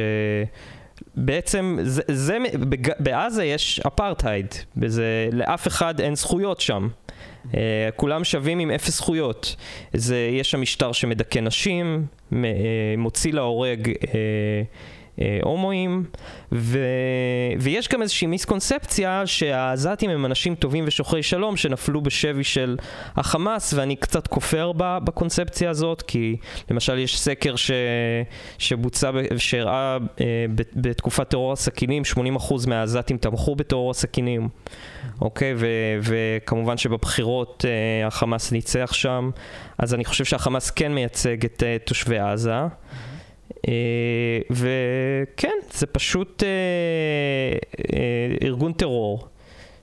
[1.15, 6.89] בעצם זה, זה בג, בעזה יש אפרטהייד, בזה, לאף אחד אין זכויות שם.
[7.53, 7.57] Uh,
[7.97, 9.57] כולם שווים עם אפס זכויות.
[9.93, 12.47] זה, יש שם משטר שמדכא נשים, מ, uh,
[12.99, 14.11] מוציא להורג uh,
[15.21, 16.05] אה, הומואים,
[16.53, 16.79] ו...
[17.61, 22.77] ויש גם איזושהי מיסקונספציה שהעזתים הם אנשים טובים ושוחרי שלום שנפלו בשבי של
[23.17, 26.37] החמאס, ואני קצת כופר בה, בקונספציה הזאת, כי
[26.71, 27.71] למשל יש סקר ש...
[28.59, 30.27] שבוצע, שהראה אה,
[30.77, 32.03] בתקופת טרור הסכינים,
[32.39, 34.49] 80% מהעזתים תמכו בטרור הסכינים,
[35.21, 35.55] אוקיי?
[35.57, 35.67] ו...
[36.03, 39.31] וכמובן שבבחירות אה, החמאס ניצח שם,
[39.79, 42.53] אז אני חושב שהחמאס כן מייצג את אה, תושבי עזה.
[42.53, 42.67] אה,
[44.51, 46.49] וכן, זה פשוט אה,
[47.99, 49.29] אה, ארגון טרור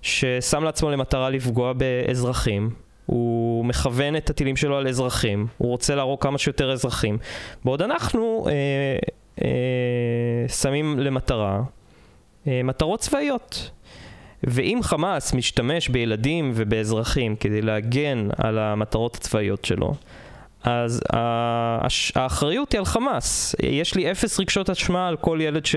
[0.02, 2.70] ששם לעצמו למטרה לפגוע באזרחים.
[3.06, 7.18] הוא מכוון את הטילים שלו על אזרחים, הוא רוצה להרוג כמה שיותר אזרחים.
[7.66, 8.54] בעוד אנחנו אה,
[9.44, 11.62] אה, שמים למטרה
[12.48, 13.72] אה, מטרות צבאיות.
[14.44, 19.94] ואם חמאס משתמש בילדים ובאזרחים כדי להגן על המטרות הצבאיות שלו,
[20.66, 21.02] אז
[22.16, 23.56] האחריות היא על חמאס.
[23.64, 25.76] יש לי אפס רגשות אשמה על כל ילד ש...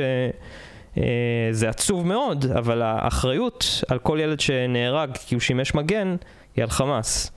[0.98, 6.16] אה, זה עצוב מאוד, אבל האחריות על כל ילד שנהרג כי הוא שימש מגן
[6.56, 7.32] היא על חמאס.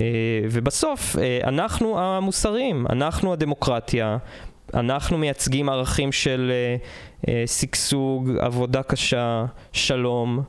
[0.00, 0.06] אה,
[0.50, 4.16] ובסוף, אה, אנחנו המוסריים, אנחנו הדמוקרטיה,
[4.74, 6.52] אנחנו מייצגים ערכים של
[7.46, 10.42] שגשוג, עבודה קשה, שלום,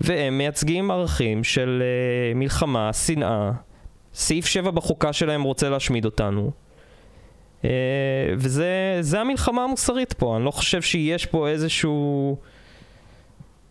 [0.00, 1.82] והם מייצגים ערכים של
[2.34, 3.50] מלחמה, שנאה.
[4.14, 6.50] סעיף 7 בחוקה שלהם רוצה להשמיד אותנו.
[7.62, 7.64] Uh,
[8.36, 12.36] וזה המלחמה המוסרית פה, אני לא חושב שיש פה איזשהו...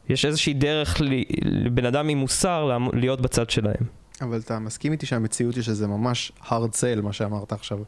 [0.09, 1.01] יש איזושהי דרך
[1.41, 3.83] לבן אדם עם מוסר להיות בצד שלהם.
[4.21, 7.79] אבל אתה מסכים איתי שהמציאות היא שזה ממש hard sell, מה שאמרת עכשיו.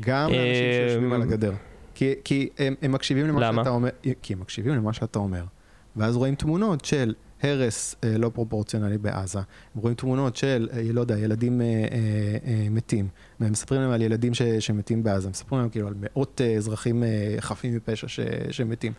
[0.00, 1.52] גם לאנשים אה, שיושבים על הגדר.
[1.94, 3.62] כי, כי הם, הם מקשיבים למה למה?
[3.62, 3.88] שאתה אומר,
[4.22, 5.44] כי הם מקשיבים למה שאתה אומר,
[5.96, 9.38] ואז רואים תמונות של הרס אה, לא פרופורציונלי בעזה.
[9.38, 11.72] הם רואים תמונות של, אה, לא יודע, ילדים אה, אה,
[12.46, 13.08] אה, מתים.
[13.40, 15.26] והם מספרים להם על ילדים ש, שמתים בעזה.
[15.26, 17.08] הם מספרים להם כאילו על מאות אה, אזרחים אה,
[17.40, 18.92] חפים מפשע ש, שמתים.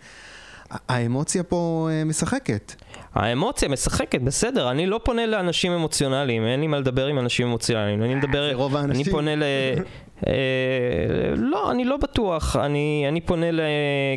[0.89, 2.73] האמוציה פה אה, משחקת.
[3.13, 4.71] האמוציה משחקת, בסדר.
[4.71, 8.03] אני לא פונה לאנשים אמוציונליים, אין לי מה לדבר עם אנשים אמוציונליים.
[8.03, 8.49] אני מדבר...
[8.49, 9.05] זה רוב האנשים.
[9.05, 9.43] אני פונה ל...
[10.27, 10.33] אה,
[11.35, 12.55] לא, אני לא בטוח.
[12.55, 13.61] אני, אני פונה ל...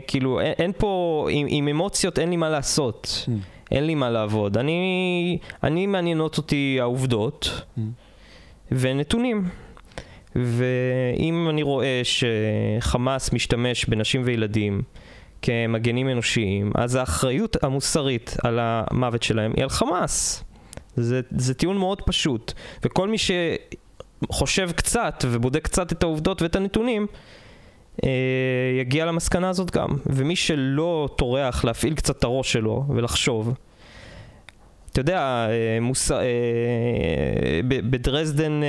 [0.07, 1.27] כאילו, אין, אין פה...
[1.31, 3.27] עם, עם אמוציות אין לי מה לעשות.
[3.75, 4.59] אין לי מה לעבוד.
[4.59, 7.81] אני, אני מעניינות אותי העובדות mm.
[8.73, 9.49] ונתונים.
[10.37, 14.83] ואם אני רואה שחמאס משתמש בנשים וילדים
[15.43, 20.45] כמגנים אנושיים, אז האחריות המוסרית על המוות שלהם היא על חמאס.
[20.97, 22.53] זה, זה טיעון מאוד פשוט.
[22.83, 27.07] וכל מי שחושב קצת ובודק קצת את העובדות ואת הנתונים,
[28.81, 29.89] יגיע למסקנה הזאת גם.
[30.07, 33.55] ומי שלא טורח להפעיל קצת את הראש שלו ולחשוב,
[34.95, 36.13] אתה יודע, אה, מוס...
[36.13, 36.19] אה,
[37.67, 38.61] בדרזדן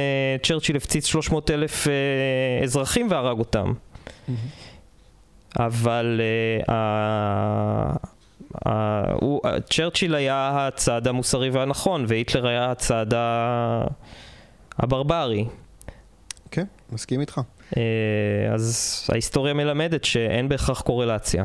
[0.43, 1.87] צ'רצ'יל הפציץ 300 אלף
[2.63, 3.73] אזרחים והרג אותם.
[5.59, 6.21] אבל
[9.69, 13.13] צ'רצ'יל היה הצעד המוסרי והנכון, והיטלר היה הצעד
[14.77, 15.45] הברברי.
[16.51, 17.41] כן, מסכים איתך.
[17.77, 21.43] אה, אז ההיסטוריה מלמדת שאין בהכרח קורלציה.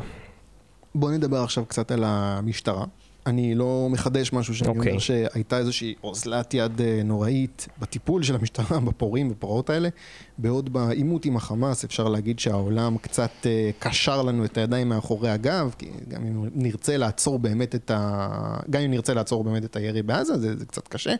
[0.95, 2.85] בוא נדבר עכשיו קצת על המשטרה.
[3.27, 4.73] אני לא מחדש משהו שאני okay.
[4.73, 5.01] אומר אוקיי.
[5.01, 9.89] שהייתה איזושהי אוזלת יד אה, נוראית בטיפול של המשטרה בפורעים ופורעות האלה.
[10.39, 15.75] בעוד בעימות עם החמאס אפשר להגיד שהעולם קצת אה, קשר לנו את הידיים מאחורי הגב,
[15.79, 18.29] כי גם אם נרצה לעצור באמת את ה...
[18.71, 21.15] גם אם נרצה לעצור באמת את הירי בעזה, זה, זה קצת קשה.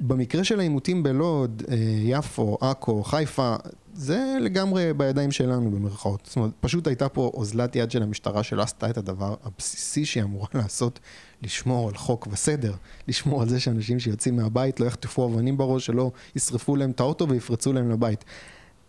[0.00, 1.62] במקרה של העימותים בלוד,
[2.04, 3.56] יפו, עכו, חיפה,
[3.94, 6.20] זה לגמרי בידיים שלנו במרכאות.
[6.26, 10.22] זאת אומרת, פשוט הייתה פה אוזלת יד של המשטרה שלא עשתה את הדבר הבסיסי שהיא
[10.22, 11.00] אמורה לעשות,
[11.42, 12.74] לשמור על חוק וסדר,
[13.08, 17.28] לשמור על זה שאנשים שיוצאים מהבית לא יחטפו אבנים בראש, שלא ישרפו להם את האוטו
[17.28, 18.24] ויפרצו להם לבית.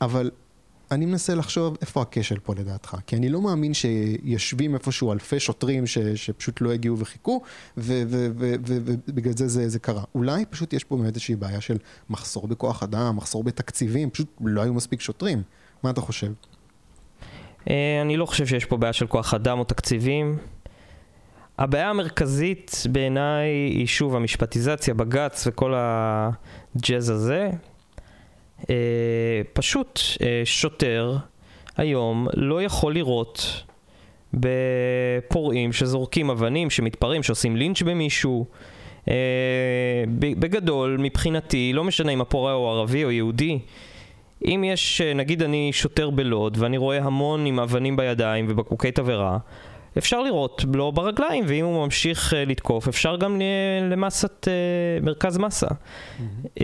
[0.02, 0.32] אבל
[0.92, 5.88] אני מנסה לחשוב איפה הכשל פה לדעתך, כי אני לא מאמין שיושבים איפשהו אלפי שוטרים
[5.88, 7.42] ש, שפשוט לא הגיעו וחיכו,
[7.78, 10.04] ובגלל זה, זה זה קרה.
[10.16, 11.78] אולי פשוט יש פה באמת איזושהי בעיה של
[12.10, 15.42] מחסור בכוח אדם, מחסור בתקציבים, פשוט לא היו מספיק שוטרים.
[15.84, 16.32] מה אתה חושב?
[17.70, 20.38] אה, אני לא חושב שיש פה בעיה של כוח אדם או תקציבים.
[21.58, 27.50] הבעיה המרכזית בעיניי היא שוב המשפטיזציה, בג"ץ וכל הג'אז הזה.
[28.70, 28.76] אה,
[29.54, 31.18] פשוט אה, שוטר
[31.78, 33.64] היום לא יכול לראות
[34.34, 38.46] בפורעים שזורקים אבנים, שמתפרעים, שעושים לינץ' במישהו.
[39.10, 39.14] אה,
[40.20, 43.60] בגדול, מבחינתי, לא משנה אם הפורע הוא ערבי או יהודי,
[44.46, 49.38] אם יש, נגיד אני שוטר בלוד ואני רואה המון עם אבנים בידיים ובקבוקי תבערה,
[49.98, 53.42] אפשר לראות לו ברגליים, ואם הוא ממשיך uh, לתקוף, אפשר גם
[53.92, 55.68] למסת, uh, מרכז מסה.
[55.68, 56.62] Mm-hmm.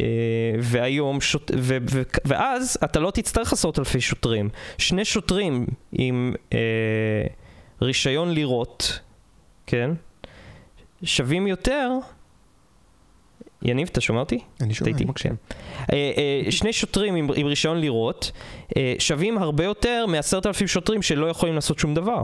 [0.60, 1.52] והיום, שוט...
[1.58, 4.50] ו- ו- ואז אתה לא תצטרך עשרות אלפי שוטרים.
[4.78, 6.54] שני שוטרים עם uh,
[7.82, 9.00] רישיון לירות,
[9.68, 9.92] כן?
[11.04, 11.90] שווים יותר
[13.62, 14.40] יניב, אתה שומע אותי?
[14.62, 15.32] אני שומע, אני מקשיב.
[16.50, 18.32] שני שוטרים עם, עם רישיון לירות
[19.00, 22.24] שווים הרבה יותר מעשרת אלפים שוטרים שלא יכולים לעשות שום דבר.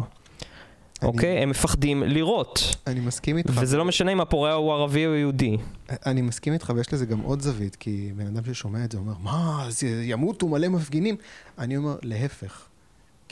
[1.02, 1.38] אוקיי?
[1.38, 2.76] הם מפחדים לירות.
[2.88, 3.54] אני מסכים איתך.
[3.56, 5.58] וזה לא משנה אם הפורע הוא ערבי או יהודי.
[6.06, 9.14] אני מסכים איתך, ויש לזה גם עוד זווית, כי בן אדם ששומע את זה אומר,
[9.24, 11.16] מה, אז ימותו מלא מפגינים.
[11.58, 12.66] אני אומר, להפך.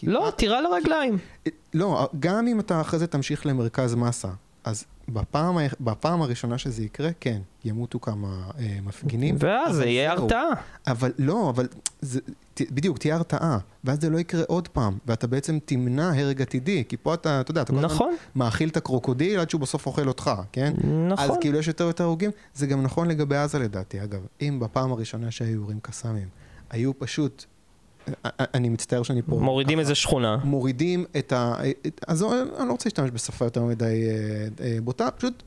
[0.03, 1.17] לא, תירה לרגליים.
[1.73, 4.27] לא, גם אם אתה אחרי זה תמשיך למרכז מסה,
[4.67, 9.35] אז בפעם, בפעם הראשונה שזה יקרה, כן, ימותו כמה אה, מפגינים.
[9.39, 10.47] ואז זה יהיה הרתעה.
[10.87, 11.67] אבל לא, אבל
[12.01, 12.19] זה,
[12.61, 16.97] בדיוק, תהיה הרתעה, ואז זה לא יקרה עוד פעם, ואתה בעצם תמנע הרג עתידי, כי
[16.97, 18.15] פה אתה, אתה יודע, אתה נכון.
[18.35, 20.73] מאכיל את הקרוקודיל עד שהוא בסוף אוכל אותך, כן?
[21.09, 21.31] נכון.
[21.31, 24.19] אז כאילו יש יותר ויותר הרוגים, זה גם נכון לגבי עזה לדעתי, אגב.
[24.41, 26.27] אם בפעם הראשונה שהיו יורים קסאמים,
[26.69, 27.45] היו פשוט
[28.25, 29.39] אני מצטער שאני פה...
[29.39, 30.37] מורידים איזה שכונה.
[30.43, 31.55] מורידים את ה...
[32.07, 35.43] אז אני לא רוצה להשתמש בשפה יותר מדי אה, אה, בוטה, פשוט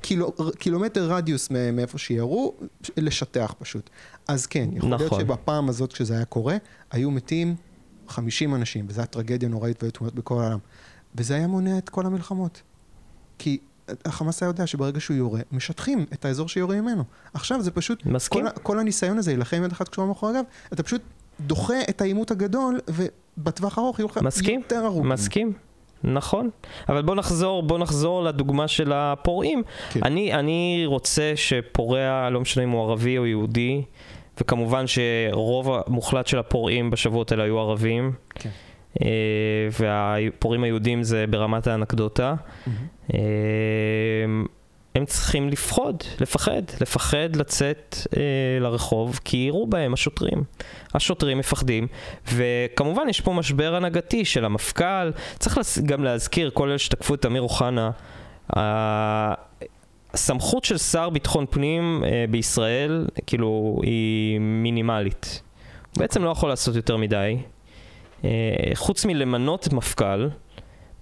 [0.00, 2.54] קילו, קילומטר רדיוס מאיפה שירו,
[2.96, 3.90] לשטח פשוט.
[4.28, 5.06] אז כן, יכול נכון.
[5.18, 6.56] להיות שבפעם הזאת כשזה היה קורה,
[6.90, 7.54] היו מתים
[8.08, 10.58] 50 אנשים, וזו הייתה טרגדיה נוראית והיו תמונות בכל העולם.
[11.14, 12.62] וזה היה מונע את כל המלחמות.
[13.38, 13.58] כי
[14.04, 17.04] החמאס היה יודע שברגע שהוא יורה, משטחים את האזור שיורה ממנו.
[17.34, 18.06] עכשיו זה פשוט...
[18.06, 18.44] מסכים.
[18.44, 21.02] כל, כל הניסיון הזה להילחם יד אחת קשורה מאחורי הגב, אתה פשוט
[21.40, 25.08] דוחה את העימות הגדול, ובטווח הארוך יהיו לך יותר הרוגים.
[25.08, 25.52] מסכים,
[26.04, 26.50] נכון.
[26.88, 29.62] אבל בוא נחזור, בוא נחזור לדוגמה של הפורעים.
[29.90, 30.00] כן.
[30.02, 33.82] אני, אני רוצה שפורע, לא משנה אם הוא ערבי או יהודי,
[34.40, 38.12] וכמובן שרוב המוחלט של הפורעים בשבועות האלה היו ערבים.
[38.34, 38.50] כן.
[38.98, 39.00] Uh,
[39.80, 42.34] והפורעים היהודים זה ברמת האנקדוטה.
[42.34, 43.10] Mm-hmm.
[44.98, 48.22] הם צריכים לפחוד, לפחד, לפחד לצאת אה,
[48.60, 50.44] לרחוב, כי יירו בהם השוטרים.
[50.94, 51.86] השוטרים מפחדים,
[52.34, 55.10] וכמובן יש פה משבר הנהגתי של המפכ"ל.
[55.38, 57.90] צריך גם להזכיר, כל אלה שתקפו את אמיר אוחנה,
[60.14, 65.42] הסמכות של שר ביטחון פנים אה, בישראל, כאילו, היא מינימלית.
[65.94, 67.36] הוא בעצם לא יכול לעשות יותר מדי.
[68.24, 68.30] אה,
[68.74, 70.28] חוץ מלמנות מפכ"ל,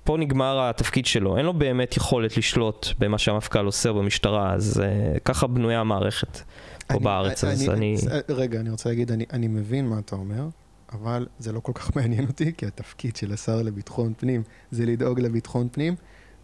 [0.06, 5.20] פה נגמר התפקיד שלו, אין לו באמת יכולת לשלוט במה שהמפכ"ל עושה במשטרה, אז uh,
[5.20, 6.40] ככה בנויה המערכת
[6.86, 7.96] פה אני, בארץ, אני, אז אני...
[8.06, 8.20] אני...
[8.28, 10.48] רגע, אני רוצה להגיד, אני, אני מבין מה אתה אומר,
[10.92, 15.20] אבל זה לא כל כך מעניין אותי, כי התפקיד של השר לביטחון פנים זה לדאוג
[15.20, 15.94] לביטחון פנים,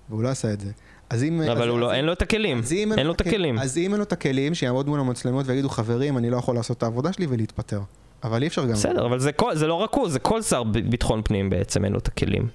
[0.08, 0.70] והוא לא עשה את זה.
[1.10, 1.42] אז אם...
[1.42, 3.58] אבל אז, הוא לא, אז, אין לו את הכלים, אין, אין לו את הכלים.
[3.58, 6.78] אז אם אין לו את הכלים, שיעמוד מול המצלמות ויגידו, חברים, אני לא יכול לעשות
[6.78, 7.80] את העבודה שלי ולהתפטר.
[8.24, 8.72] אבל אי אפשר גם...
[8.72, 11.92] בסדר, אבל זה, כל, זה לא רק הוא, זה כל שר ביטחון פנים בעצם, אין
[11.92, 12.48] לו את הכלים.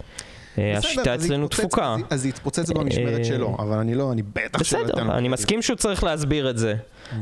[0.58, 1.96] אה, השיטה אצלנו תפוקה.
[2.10, 5.62] אז זה יתפוצץ במשמרת אה, שלו, אבל אני לא, אני בטח שלא בסדר, אני מסכים
[5.62, 6.76] שהוא צריך להסביר את זה.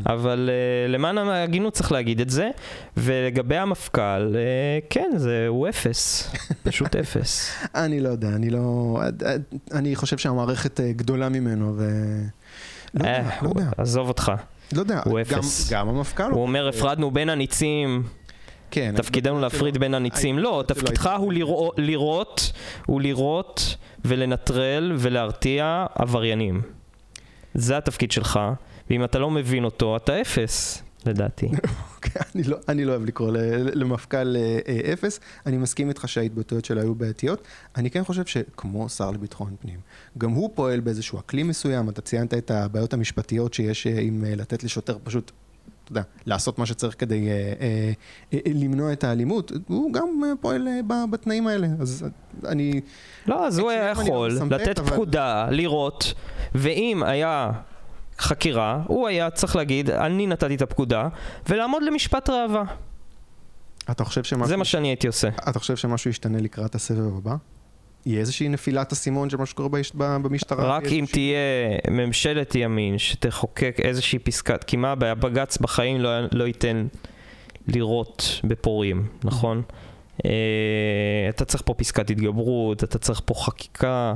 [0.06, 2.50] אבל אה, למען ההגינות צריך להגיד את זה,
[2.98, 4.36] ולגבי המפכ"ל,
[4.90, 5.10] כן,
[5.48, 6.32] הוא אפס,
[6.64, 7.52] פשוט אפס.
[7.76, 9.00] אני לא יודע, אני לא...
[9.72, 11.90] אני חושב שהמערכת גדולה ממנו, ו...
[12.94, 13.70] לא יודע, לא יודע.
[13.78, 14.32] עזוב אותך.
[14.74, 15.72] לא יודע, הוא אפס.
[15.72, 16.32] גם המפכ"ל.
[16.32, 18.04] הוא אומר, הפרדנו בין הניצים.
[18.72, 18.94] כן.
[18.98, 20.40] תפקידנו להפריד בין הניצים.
[20.40, 21.34] לא, תפקידך הוא
[21.78, 22.52] לראות,
[22.86, 23.76] הוא לראות
[24.06, 26.62] ולנטרל ולהרתיע עבריינים.
[27.54, 28.40] זה התפקיד שלך,
[28.90, 30.86] ואם אתה לא מבין אותו, אתה אפס.
[31.06, 31.46] לדעתי.
[31.96, 33.32] אוקיי, אני, לא, אני לא אוהב לקרוא
[33.74, 37.48] למפכ"ל אה, אה, אפס, אני מסכים איתך שההתבטאויות שלו היו בעייתיות.
[37.76, 39.80] אני כן חושב שכמו שר לביטחון פנים,
[40.18, 44.64] גם הוא פועל באיזשהו אקלים מסוים, אתה ציינת את הבעיות המשפטיות שיש אה, עם לתת
[44.64, 45.32] לשוטר פשוט
[45.86, 47.92] אתה יודע, לעשות מה שצריך כדי אה, אה,
[48.34, 51.68] אה, למנוע את האלימות, הוא גם אה, פועל אה, בתנאים האלה.
[51.80, 52.06] אז
[52.46, 52.82] אני...
[53.28, 54.92] לא, אז הוא היה לא יכול לתת אבל...
[54.92, 56.14] פקודה, לראות,
[56.56, 57.52] ואם היה
[58.20, 61.08] חקירה, הוא היה צריך להגיד, אני נתתי את הפקודה,
[61.50, 62.64] ולעמוד למשפט ראווה.
[63.92, 64.48] אתה חושב שמשהו...
[64.48, 65.30] זה מה שאני הייתי עושה.
[65.50, 67.36] אתה חושב שמשהו ישתנה לקראת הסבב הבא?
[68.06, 69.70] יהיה איזושהי נפילת אסימון של מה שקורה
[70.22, 70.76] במשטרה?
[70.78, 71.38] רק אם איזושהי- תהיה
[71.92, 75.16] ממשלת ימין שתחוקק איזושהי פסקת, כי מה הבעיה?
[75.16, 76.88] בג"ץ בחיים לא, לא ייתן
[77.68, 79.62] לירות בפורעים, נכון?
[80.26, 80.30] אה,
[81.30, 84.14] אתה צריך פה פסקת התגברות, אתה צריך פה חקיקה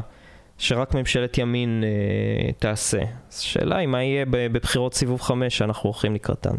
[0.58, 3.00] שרק ממשלת ימין אה, תעשה.
[3.30, 6.56] השאלה היא מה יהיה בבחירות סיבוב חמש שאנחנו הולכים לקראתן.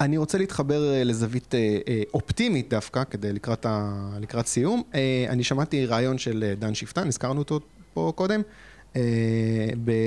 [0.00, 3.92] אני רוצה להתחבר אה, לזווית אה, אה, אופטימית דווקא, כדי לקראת, ה...
[4.20, 4.82] לקראת סיום.
[5.28, 7.60] אני שמעתי רעיון של דן שפטן, הזכרנו אותו
[7.94, 8.40] פה קודם,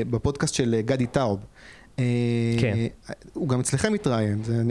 [0.10, 1.40] בפודקאסט של גדי טאוב.
[2.60, 2.78] כן.
[3.34, 4.64] הוא גם אצלכם מתראיין, זה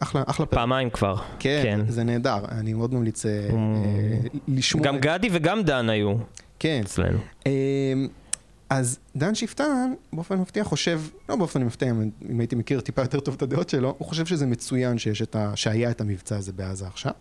[0.00, 0.58] אחלה, אחלה פרק.
[0.58, 1.16] פעמיים כבר.
[1.38, 1.80] כן, כן.
[1.88, 3.24] זה נהדר, אני מאוד ממליץ
[4.48, 4.86] לשמוע.
[4.86, 6.14] גם גדי וגם דן היו
[6.58, 6.80] כן.
[6.84, 7.18] אצלנו.
[8.70, 13.20] אז דן שפטן, באופן מפתיע, חושב, לא באופן מפתיע, אם- אם הייתי מכיר טיפה יותר
[13.20, 16.52] טוב את הדעות שלו, הוא חושב שזה מצוין שיש את ה, שהיה את המבצע הזה
[16.52, 17.12] בעזה עכשיו.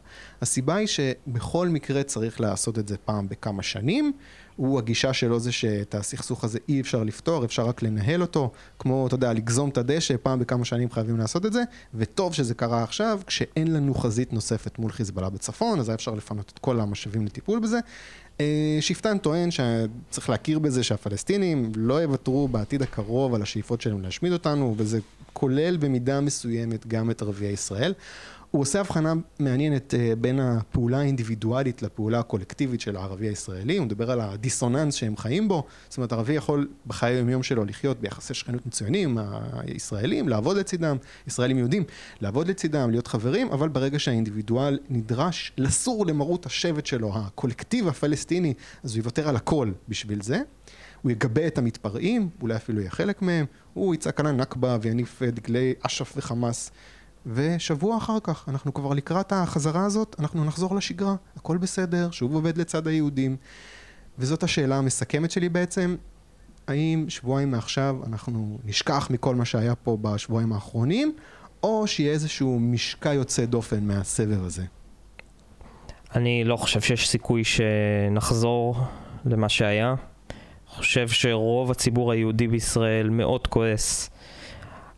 [0.41, 4.11] הסיבה היא שבכל מקרה צריך לעשות את זה פעם בכמה שנים.
[4.55, 9.07] הוא, הגישה שלו זה שאת הסכסוך הזה אי אפשר לפתור, אפשר רק לנהל אותו, כמו,
[9.07, 12.83] אתה יודע, לגזום את הדשא, פעם בכמה שנים חייבים לעשות את זה, וטוב שזה קרה
[12.83, 17.25] עכשיו, כשאין לנו חזית נוספת מול חיזבאללה בצפון, אז היה אפשר לפנות את כל המשאבים
[17.25, 17.79] לטיפול בזה.
[18.39, 24.33] אה, שפטן טוען שצריך להכיר בזה שהפלסטינים לא יוותרו בעתיד הקרוב על השאיפות שלהם להשמיד
[24.33, 24.99] אותנו, וזה
[25.33, 27.93] כולל במידה מסוימת גם את ערביי ישראל.
[28.55, 34.11] הוא עושה הבחנה מעניינת אה, בין הפעולה האינדיבידואלית לפעולה הקולקטיבית של הערבי הישראלי, הוא מדבר
[34.11, 38.65] על הדיסוננס שהם חיים בו, זאת אומרת ערבי יכול בחיי היום-יום שלו לחיות ביחסי שכנות
[38.65, 39.17] מצוינים,
[39.53, 41.83] הישראלים, לעבוד לצידם, ישראלים יהודים,
[42.21, 48.91] לעבוד לצידם, להיות חברים, אבל ברגע שהאינדיבידואל נדרש לסור למרות השבט שלו, הקולקטיב הפלסטיני, אז
[48.91, 50.41] הוא יוותר על הכל בשביל זה.
[51.01, 55.31] הוא יגבה את המתפרעים, אולי אפילו יהיה חלק מהם, הוא יצעק על הנכבה ויניף אה,
[55.31, 56.71] דגלי אש"ף וחמאס.
[57.25, 62.57] ושבוע אחר כך, אנחנו כבר לקראת החזרה הזאת, אנחנו נחזור לשגרה, הכל בסדר, שוב עובד
[62.57, 63.37] לצד היהודים.
[64.19, 65.95] וזאת השאלה המסכמת שלי בעצם,
[66.67, 71.15] האם שבועיים מעכשיו אנחנו נשכח מכל מה שהיה פה בשבועיים האחרונים,
[71.63, 74.63] או שיהיה איזשהו משקע יוצא דופן מהסבב הזה?
[76.15, 78.75] אני לא חושב שיש סיכוי שנחזור
[79.25, 79.95] למה שהיה.
[80.67, 84.09] חושב שרוב הציבור היהודי בישראל מאוד כועס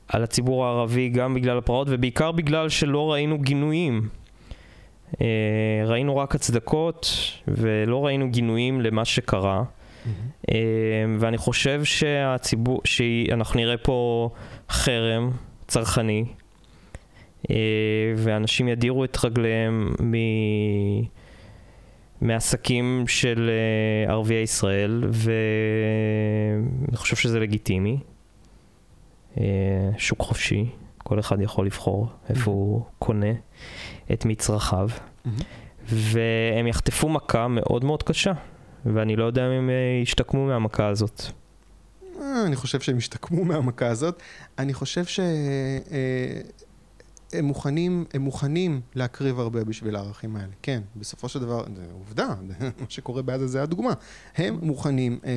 [0.07, 4.09] על הציבור הערבי גם בגלל הפרעות ובעיקר בגלל שלא ראינו גינויים.
[5.21, 7.07] אה, ראינו רק הצדקות
[7.47, 9.63] ולא ראינו גינויים למה שקרה.
[10.51, 10.55] אה,
[11.19, 14.29] ואני חושב שהציבור, שאנחנו נראה פה
[14.69, 15.31] חרם
[15.67, 16.25] צרכני,
[17.51, 17.55] אה,
[18.17, 20.15] ואנשים ידירו את רגליהם מ...
[22.21, 23.49] מעסקים של
[24.07, 27.97] ערביי ישראל, ואני חושב שזה לגיטימי.
[29.37, 30.65] אה, שוק חופשי,
[30.97, 33.33] כל אחד יכול לבחור איפה הוא קונה
[34.13, 34.89] את מצרכיו,
[35.89, 38.31] והם יחטפו מכה מאוד מאוד קשה,
[38.85, 41.21] ואני לא יודע אם הם אה, ישתקמו מהמכה הזאת.
[42.21, 44.21] אה, אני חושב שהם השתקמו מהמכה הזאת.
[44.59, 45.03] אני חושב
[47.31, 50.47] שהם מוכנים, הם מוכנים להקריב הרבה בשביל הערכים האלה.
[50.61, 52.27] כן, בסופו של דבר, זה עובדה,
[52.59, 53.93] מה שקורה בעזה זה הדוגמה.
[54.37, 55.31] הם מוכנים אה,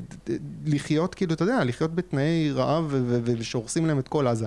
[0.00, 0.38] ד- ד-
[0.74, 4.46] לחיות, כאילו, אתה יודע, לחיות בתנאי רעב ושהורסים להם את כל עזה.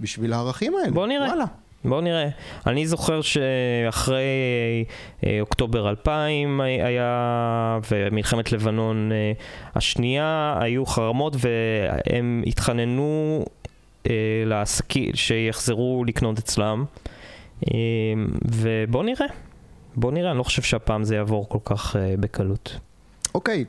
[0.00, 0.90] בשביל הערכים האלה.
[0.90, 1.26] בוא נראה.
[1.26, 1.44] וואלה.
[1.84, 2.28] בואו נראה.
[2.66, 4.22] אני זוכר שאחרי
[5.26, 9.32] אה, אוקטובר 2000 היה, ומלחמת לבנון אה,
[9.74, 13.44] השנייה, היו חרמות והם התחננו
[14.10, 14.14] אה,
[14.46, 16.84] לעסקים שיחזרו לקנות אצלם.
[17.66, 17.74] אה,
[18.44, 19.26] ובואו נראה.
[19.96, 22.78] בואו נראה, אני לא חושב שהפעם זה יעבור כל כך אה, בקלות.
[23.34, 23.64] אוקיי,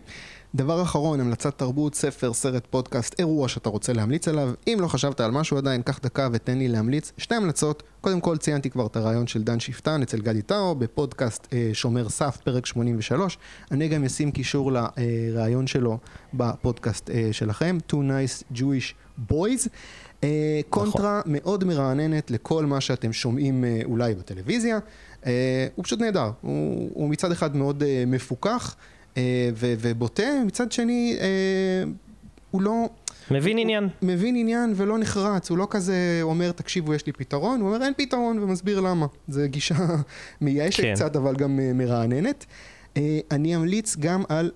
[0.56, 4.54] דבר אחרון, המלצת תרבות, ספר, סרט, פודקאסט, אירוע שאתה רוצה להמליץ עליו.
[4.68, 7.12] אם לא חשבת על משהו עדיין, קח דקה ותן לי להמליץ.
[7.18, 11.48] שתי המלצות, קודם כל ציינתי כבר את הרעיון של דן שפטן אצל גדי טאו, בפודקאסט
[11.54, 13.38] אה, שומר סף, פרק 83.
[13.72, 15.98] אני גם אשים קישור לרעיון שלו
[16.34, 18.94] בפודקאסט אה, שלכם, Two Nice Jewish
[19.32, 19.68] Boys.
[20.24, 24.80] אה, קונטרה מאוד מרעננת לכל מה שאתם שומעים אה, אולי בטלוויזיה.
[25.26, 28.76] אה, הוא פשוט נהדר, הוא, הוא מצד אחד מאוד מפוקח.
[29.56, 31.18] ו- ובוטה, מצד שני,
[32.52, 32.90] הוא לא...
[33.32, 33.90] מבין עניין.
[34.02, 37.94] מבין עניין ולא נחרץ, הוא לא כזה אומר, תקשיבו, יש לי פתרון, הוא אומר, אין
[37.98, 39.06] פתרון, ומסביר למה.
[39.28, 39.76] זו גישה
[40.42, 40.94] מייאשת כן.
[40.96, 42.46] קצת, אבל גם מרעננת.
[43.32, 44.52] אני אמליץ גם על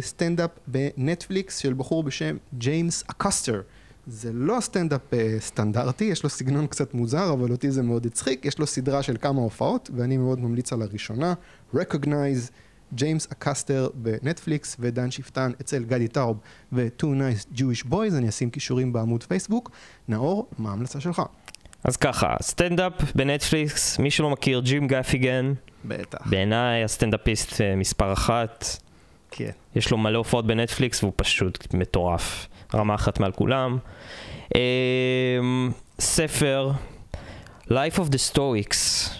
[0.00, 3.60] סטנדאפ בנטפליקס של בחור בשם ג'יימס אקאסטר.
[4.06, 8.44] זה לא סטנדאפ אה, סטנדרטי, יש לו סגנון קצת מוזר, אבל אותי זה מאוד הצחיק.
[8.44, 11.34] יש לו סדרה של כמה הופעות, ואני מאוד ממליץ על הראשונה,
[11.74, 12.50] Recognize.
[12.94, 16.40] ג'יימס אקאסטר בנטפליקס ודן שפטן אצל גדי טאוב
[16.72, 19.70] ו-Two Nice Jewish Boys, אני אשים קישורים בעמוד פייסבוק.
[20.08, 21.22] נאור, מה ההמלצה שלך?
[21.84, 25.52] אז ככה, סטנדאפ בנטפליקס, מי שלא מכיר, ג'ים גפיגן,
[25.84, 26.26] בטח.
[26.26, 28.66] בעיניי הסטנדאפיסט אה, מספר אחת,
[29.30, 29.50] כן.
[29.74, 33.78] יש לו מלא הופעות בנטפליקס והוא פשוט מטורף, רמה אחת מעל כולם.
[34.56, 34.60] אה,
[36.00, 36.70] ספר,
[37.68, 39.10] Life of the Stoics,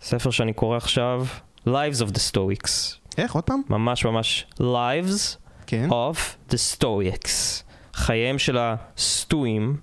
[0.00, 1.26] ספר שאני קורא עכשיו,
[1.68, 2.70] Lives of the Stoics,
[3.18, 3.60] איך, עוד פעם?
[3.70, 5.36] ממש ממש Lives
[5.66, 5.88] כן.
[5.90, 6.16] of
[6.50, 7.62] the Stoics,
[7.94, 9.76] חייהם של הסטואים.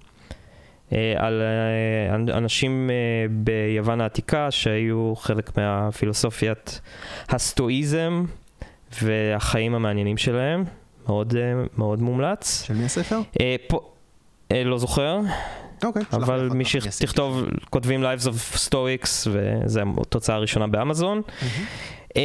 [0.93, 2.95] אה, על אה, אנ- אנשים אה,
[3.29, 6.81] ביוון העתיקה שהיו חלק מהפילוסופיית
[7.29, 8.25] הסטואיזם
[9.01, 10.63] והחיים המעניינים שלהם,
[11.07, 11.41] מאוד, אה,
[11.77, 12.63] מאוד מומלץ.
[12.63, 13.19] של מי הספר?
[13.41, 13.91] אה, פה,
[14.51, 15.19] אה, לא זוכר,
[15.83, 16.01] אוקיי.
[16.11, 16.65] לי אבל מי.
[16.65, 21.21] שתכתוב, כותבים Lives of Stoics וזה התוצאה הראשונה באמזון.
[21.41, 21.65] מהמם.
[22.17, 22.21] אה,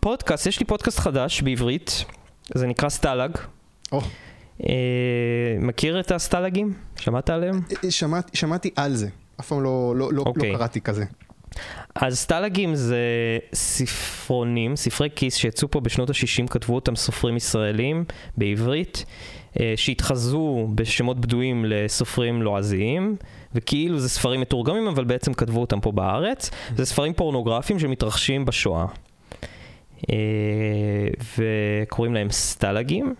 [0.00, 2.04] פודקאסט, יש לי פודקאסט חדש בעברית,
[2.54, 3.30] זה נקרא סטלג.
[3.92, 4.00] או.
[4.68, 4.74] אה,
[5.60, 6.72] מכיר את הסטלגים?
[6.96, 7.60] שמעת עליהם?
[7.84, 9.08] אה, שמעתי- שמעתי על זה.
[9.40, 10.52] אף פעם לא- לא לא- אוקיי.
[10.52, 11.04] לא קראתי כזה.
[11.94, 12.98] אז סטלגים זה
[13.54, 18.04] ספרונים, ספרי כיס שיצאו פה בשנות ה-60, כתבו אותם סופרים ישראלים
[18.36, 19.04] בעברית,
[19.60, 23.16] אה, שהתחזו בשמות בדויים לסופרים לועזיים,
[23.54, 26.50] וכאילו זה ספרים מתורגמים, אבל בעצם כתבו אותם פה בארץ.
[26.76, 28.86] זה ספרים פורנוגרפיים שמתרחשים בשואה.
[30.10, 30.16] אה,
[31.38, 33.14] וקוראים להם סטלגים.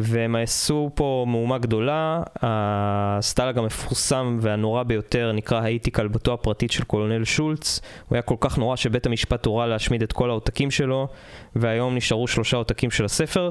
[0.00, 2.22] והם עשו פה מהומה גדולה.
[2.42, 7.80] הסטלג המפורסם והנורא ביותר נקרא הייתי כלבתו הפרטית של קולונל שולץ.
[8.08, 11.08] הוא היה כל כך נורא שבית המשפט הורה להשמיד את כל העותקים שלו,
[11.56, 13.50] והיום נשארו שלושה עותקים של הספר.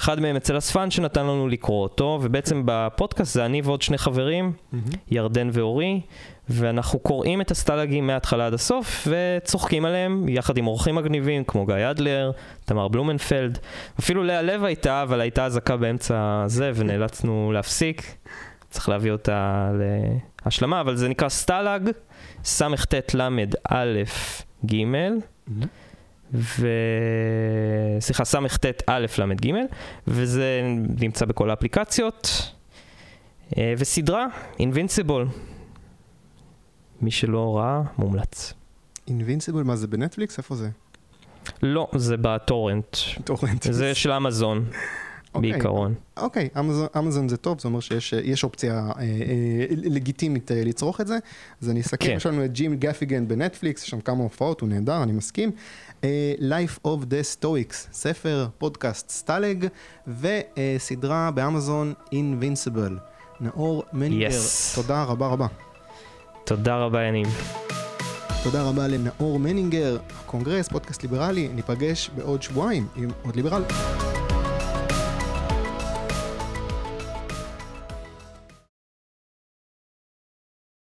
[0.00, 4.52] אחד מהם אצל אספן שנתן לנו לקרוא אותו, ובעצם בפודקאסט זה אני ועוד שני חברים,
[4.72, 4.84] מהמם.
[5.10, 6.00] ירדן ואורי,
[6.48, 11.90] ואנחנו קוראים את הסטלגים מההתחלה עד הסוף וצוחקים עליהם יחד עם אורחים מגניבים כמו גיא
[11.90, 12.30] אדלר,
[12.64, 13.58] תמר בלומנפלד,
[14.00, 18.16] אפילו לאה לב הייתה, אבל הייתה אזעקה באמצע זה ונאלצנו להפסיק.
[18.70, 19.70] צריך להביא אותה
[20.46, 21.90] להשלמה, אבל זה נקרא סטלג,
[22.44, 22.62] סט
[23.14, 23.22] ל'
[23.68, 24.02] א'
[24.66, 25.18] ג', מהמם.
[26.34, 26.68] ו...
[28.00, 28.36] סליחה, סט
[28.86, 29.50] א' ל' ג',
[30.08, 30.62] וזה
[31.00, 32.52] נמצא בכל האפליקציות.
[33.58, 34.26] אה, וסדרה,
[34.58, 35.53] Invincible.
[37.04, 38.54] מי שלא ראה, מומלץ.
[39.08, 40.38] Invincible, מה זה בנטפליקס?
[40.38, 40.68] איפה זה?
[41.62, 42.96] לא, זה בטורנט.
[43.24, 43.62] טורנט.
[43.70, 44.64] זה של אמזון,
[45.34, 45.52] אוקיי.
[45.52, 45.94] בעיקרון.
[46.16, 49.04] אוקיי, אמזון- אמזון זה טוב, זה אומר שיש יש אופציה אה, אה,
[49.70, 51.18] לגיטימית אה, לצרוך את זה.
[51.62, 52.14] אז אני אסכם, כן.
[52.16, 55.50] יש לנו את ג'ים גפיגן בנטפליקס, יש שם כמה הופעות, הוא נהדר, אני מסכים.
[56.04, 59.66] אה, Life of the Stoics, ספר, פודקאסט סטלג,
[60.20, 62.92] וסדרה באמזון Invincible.
[63.40, 64.74] נאור מנינגר, Yes.
[64.74, 65.46] תודה רבה רבה.
[66.44, 67.28] תודה רבה, יניב.
[68.42, 73.62] תודה רבה לנאור מנינגר, הקונגרס, פודקאסט ליברלי, ניפגש בעוד שבועיים עם עוד ליברל.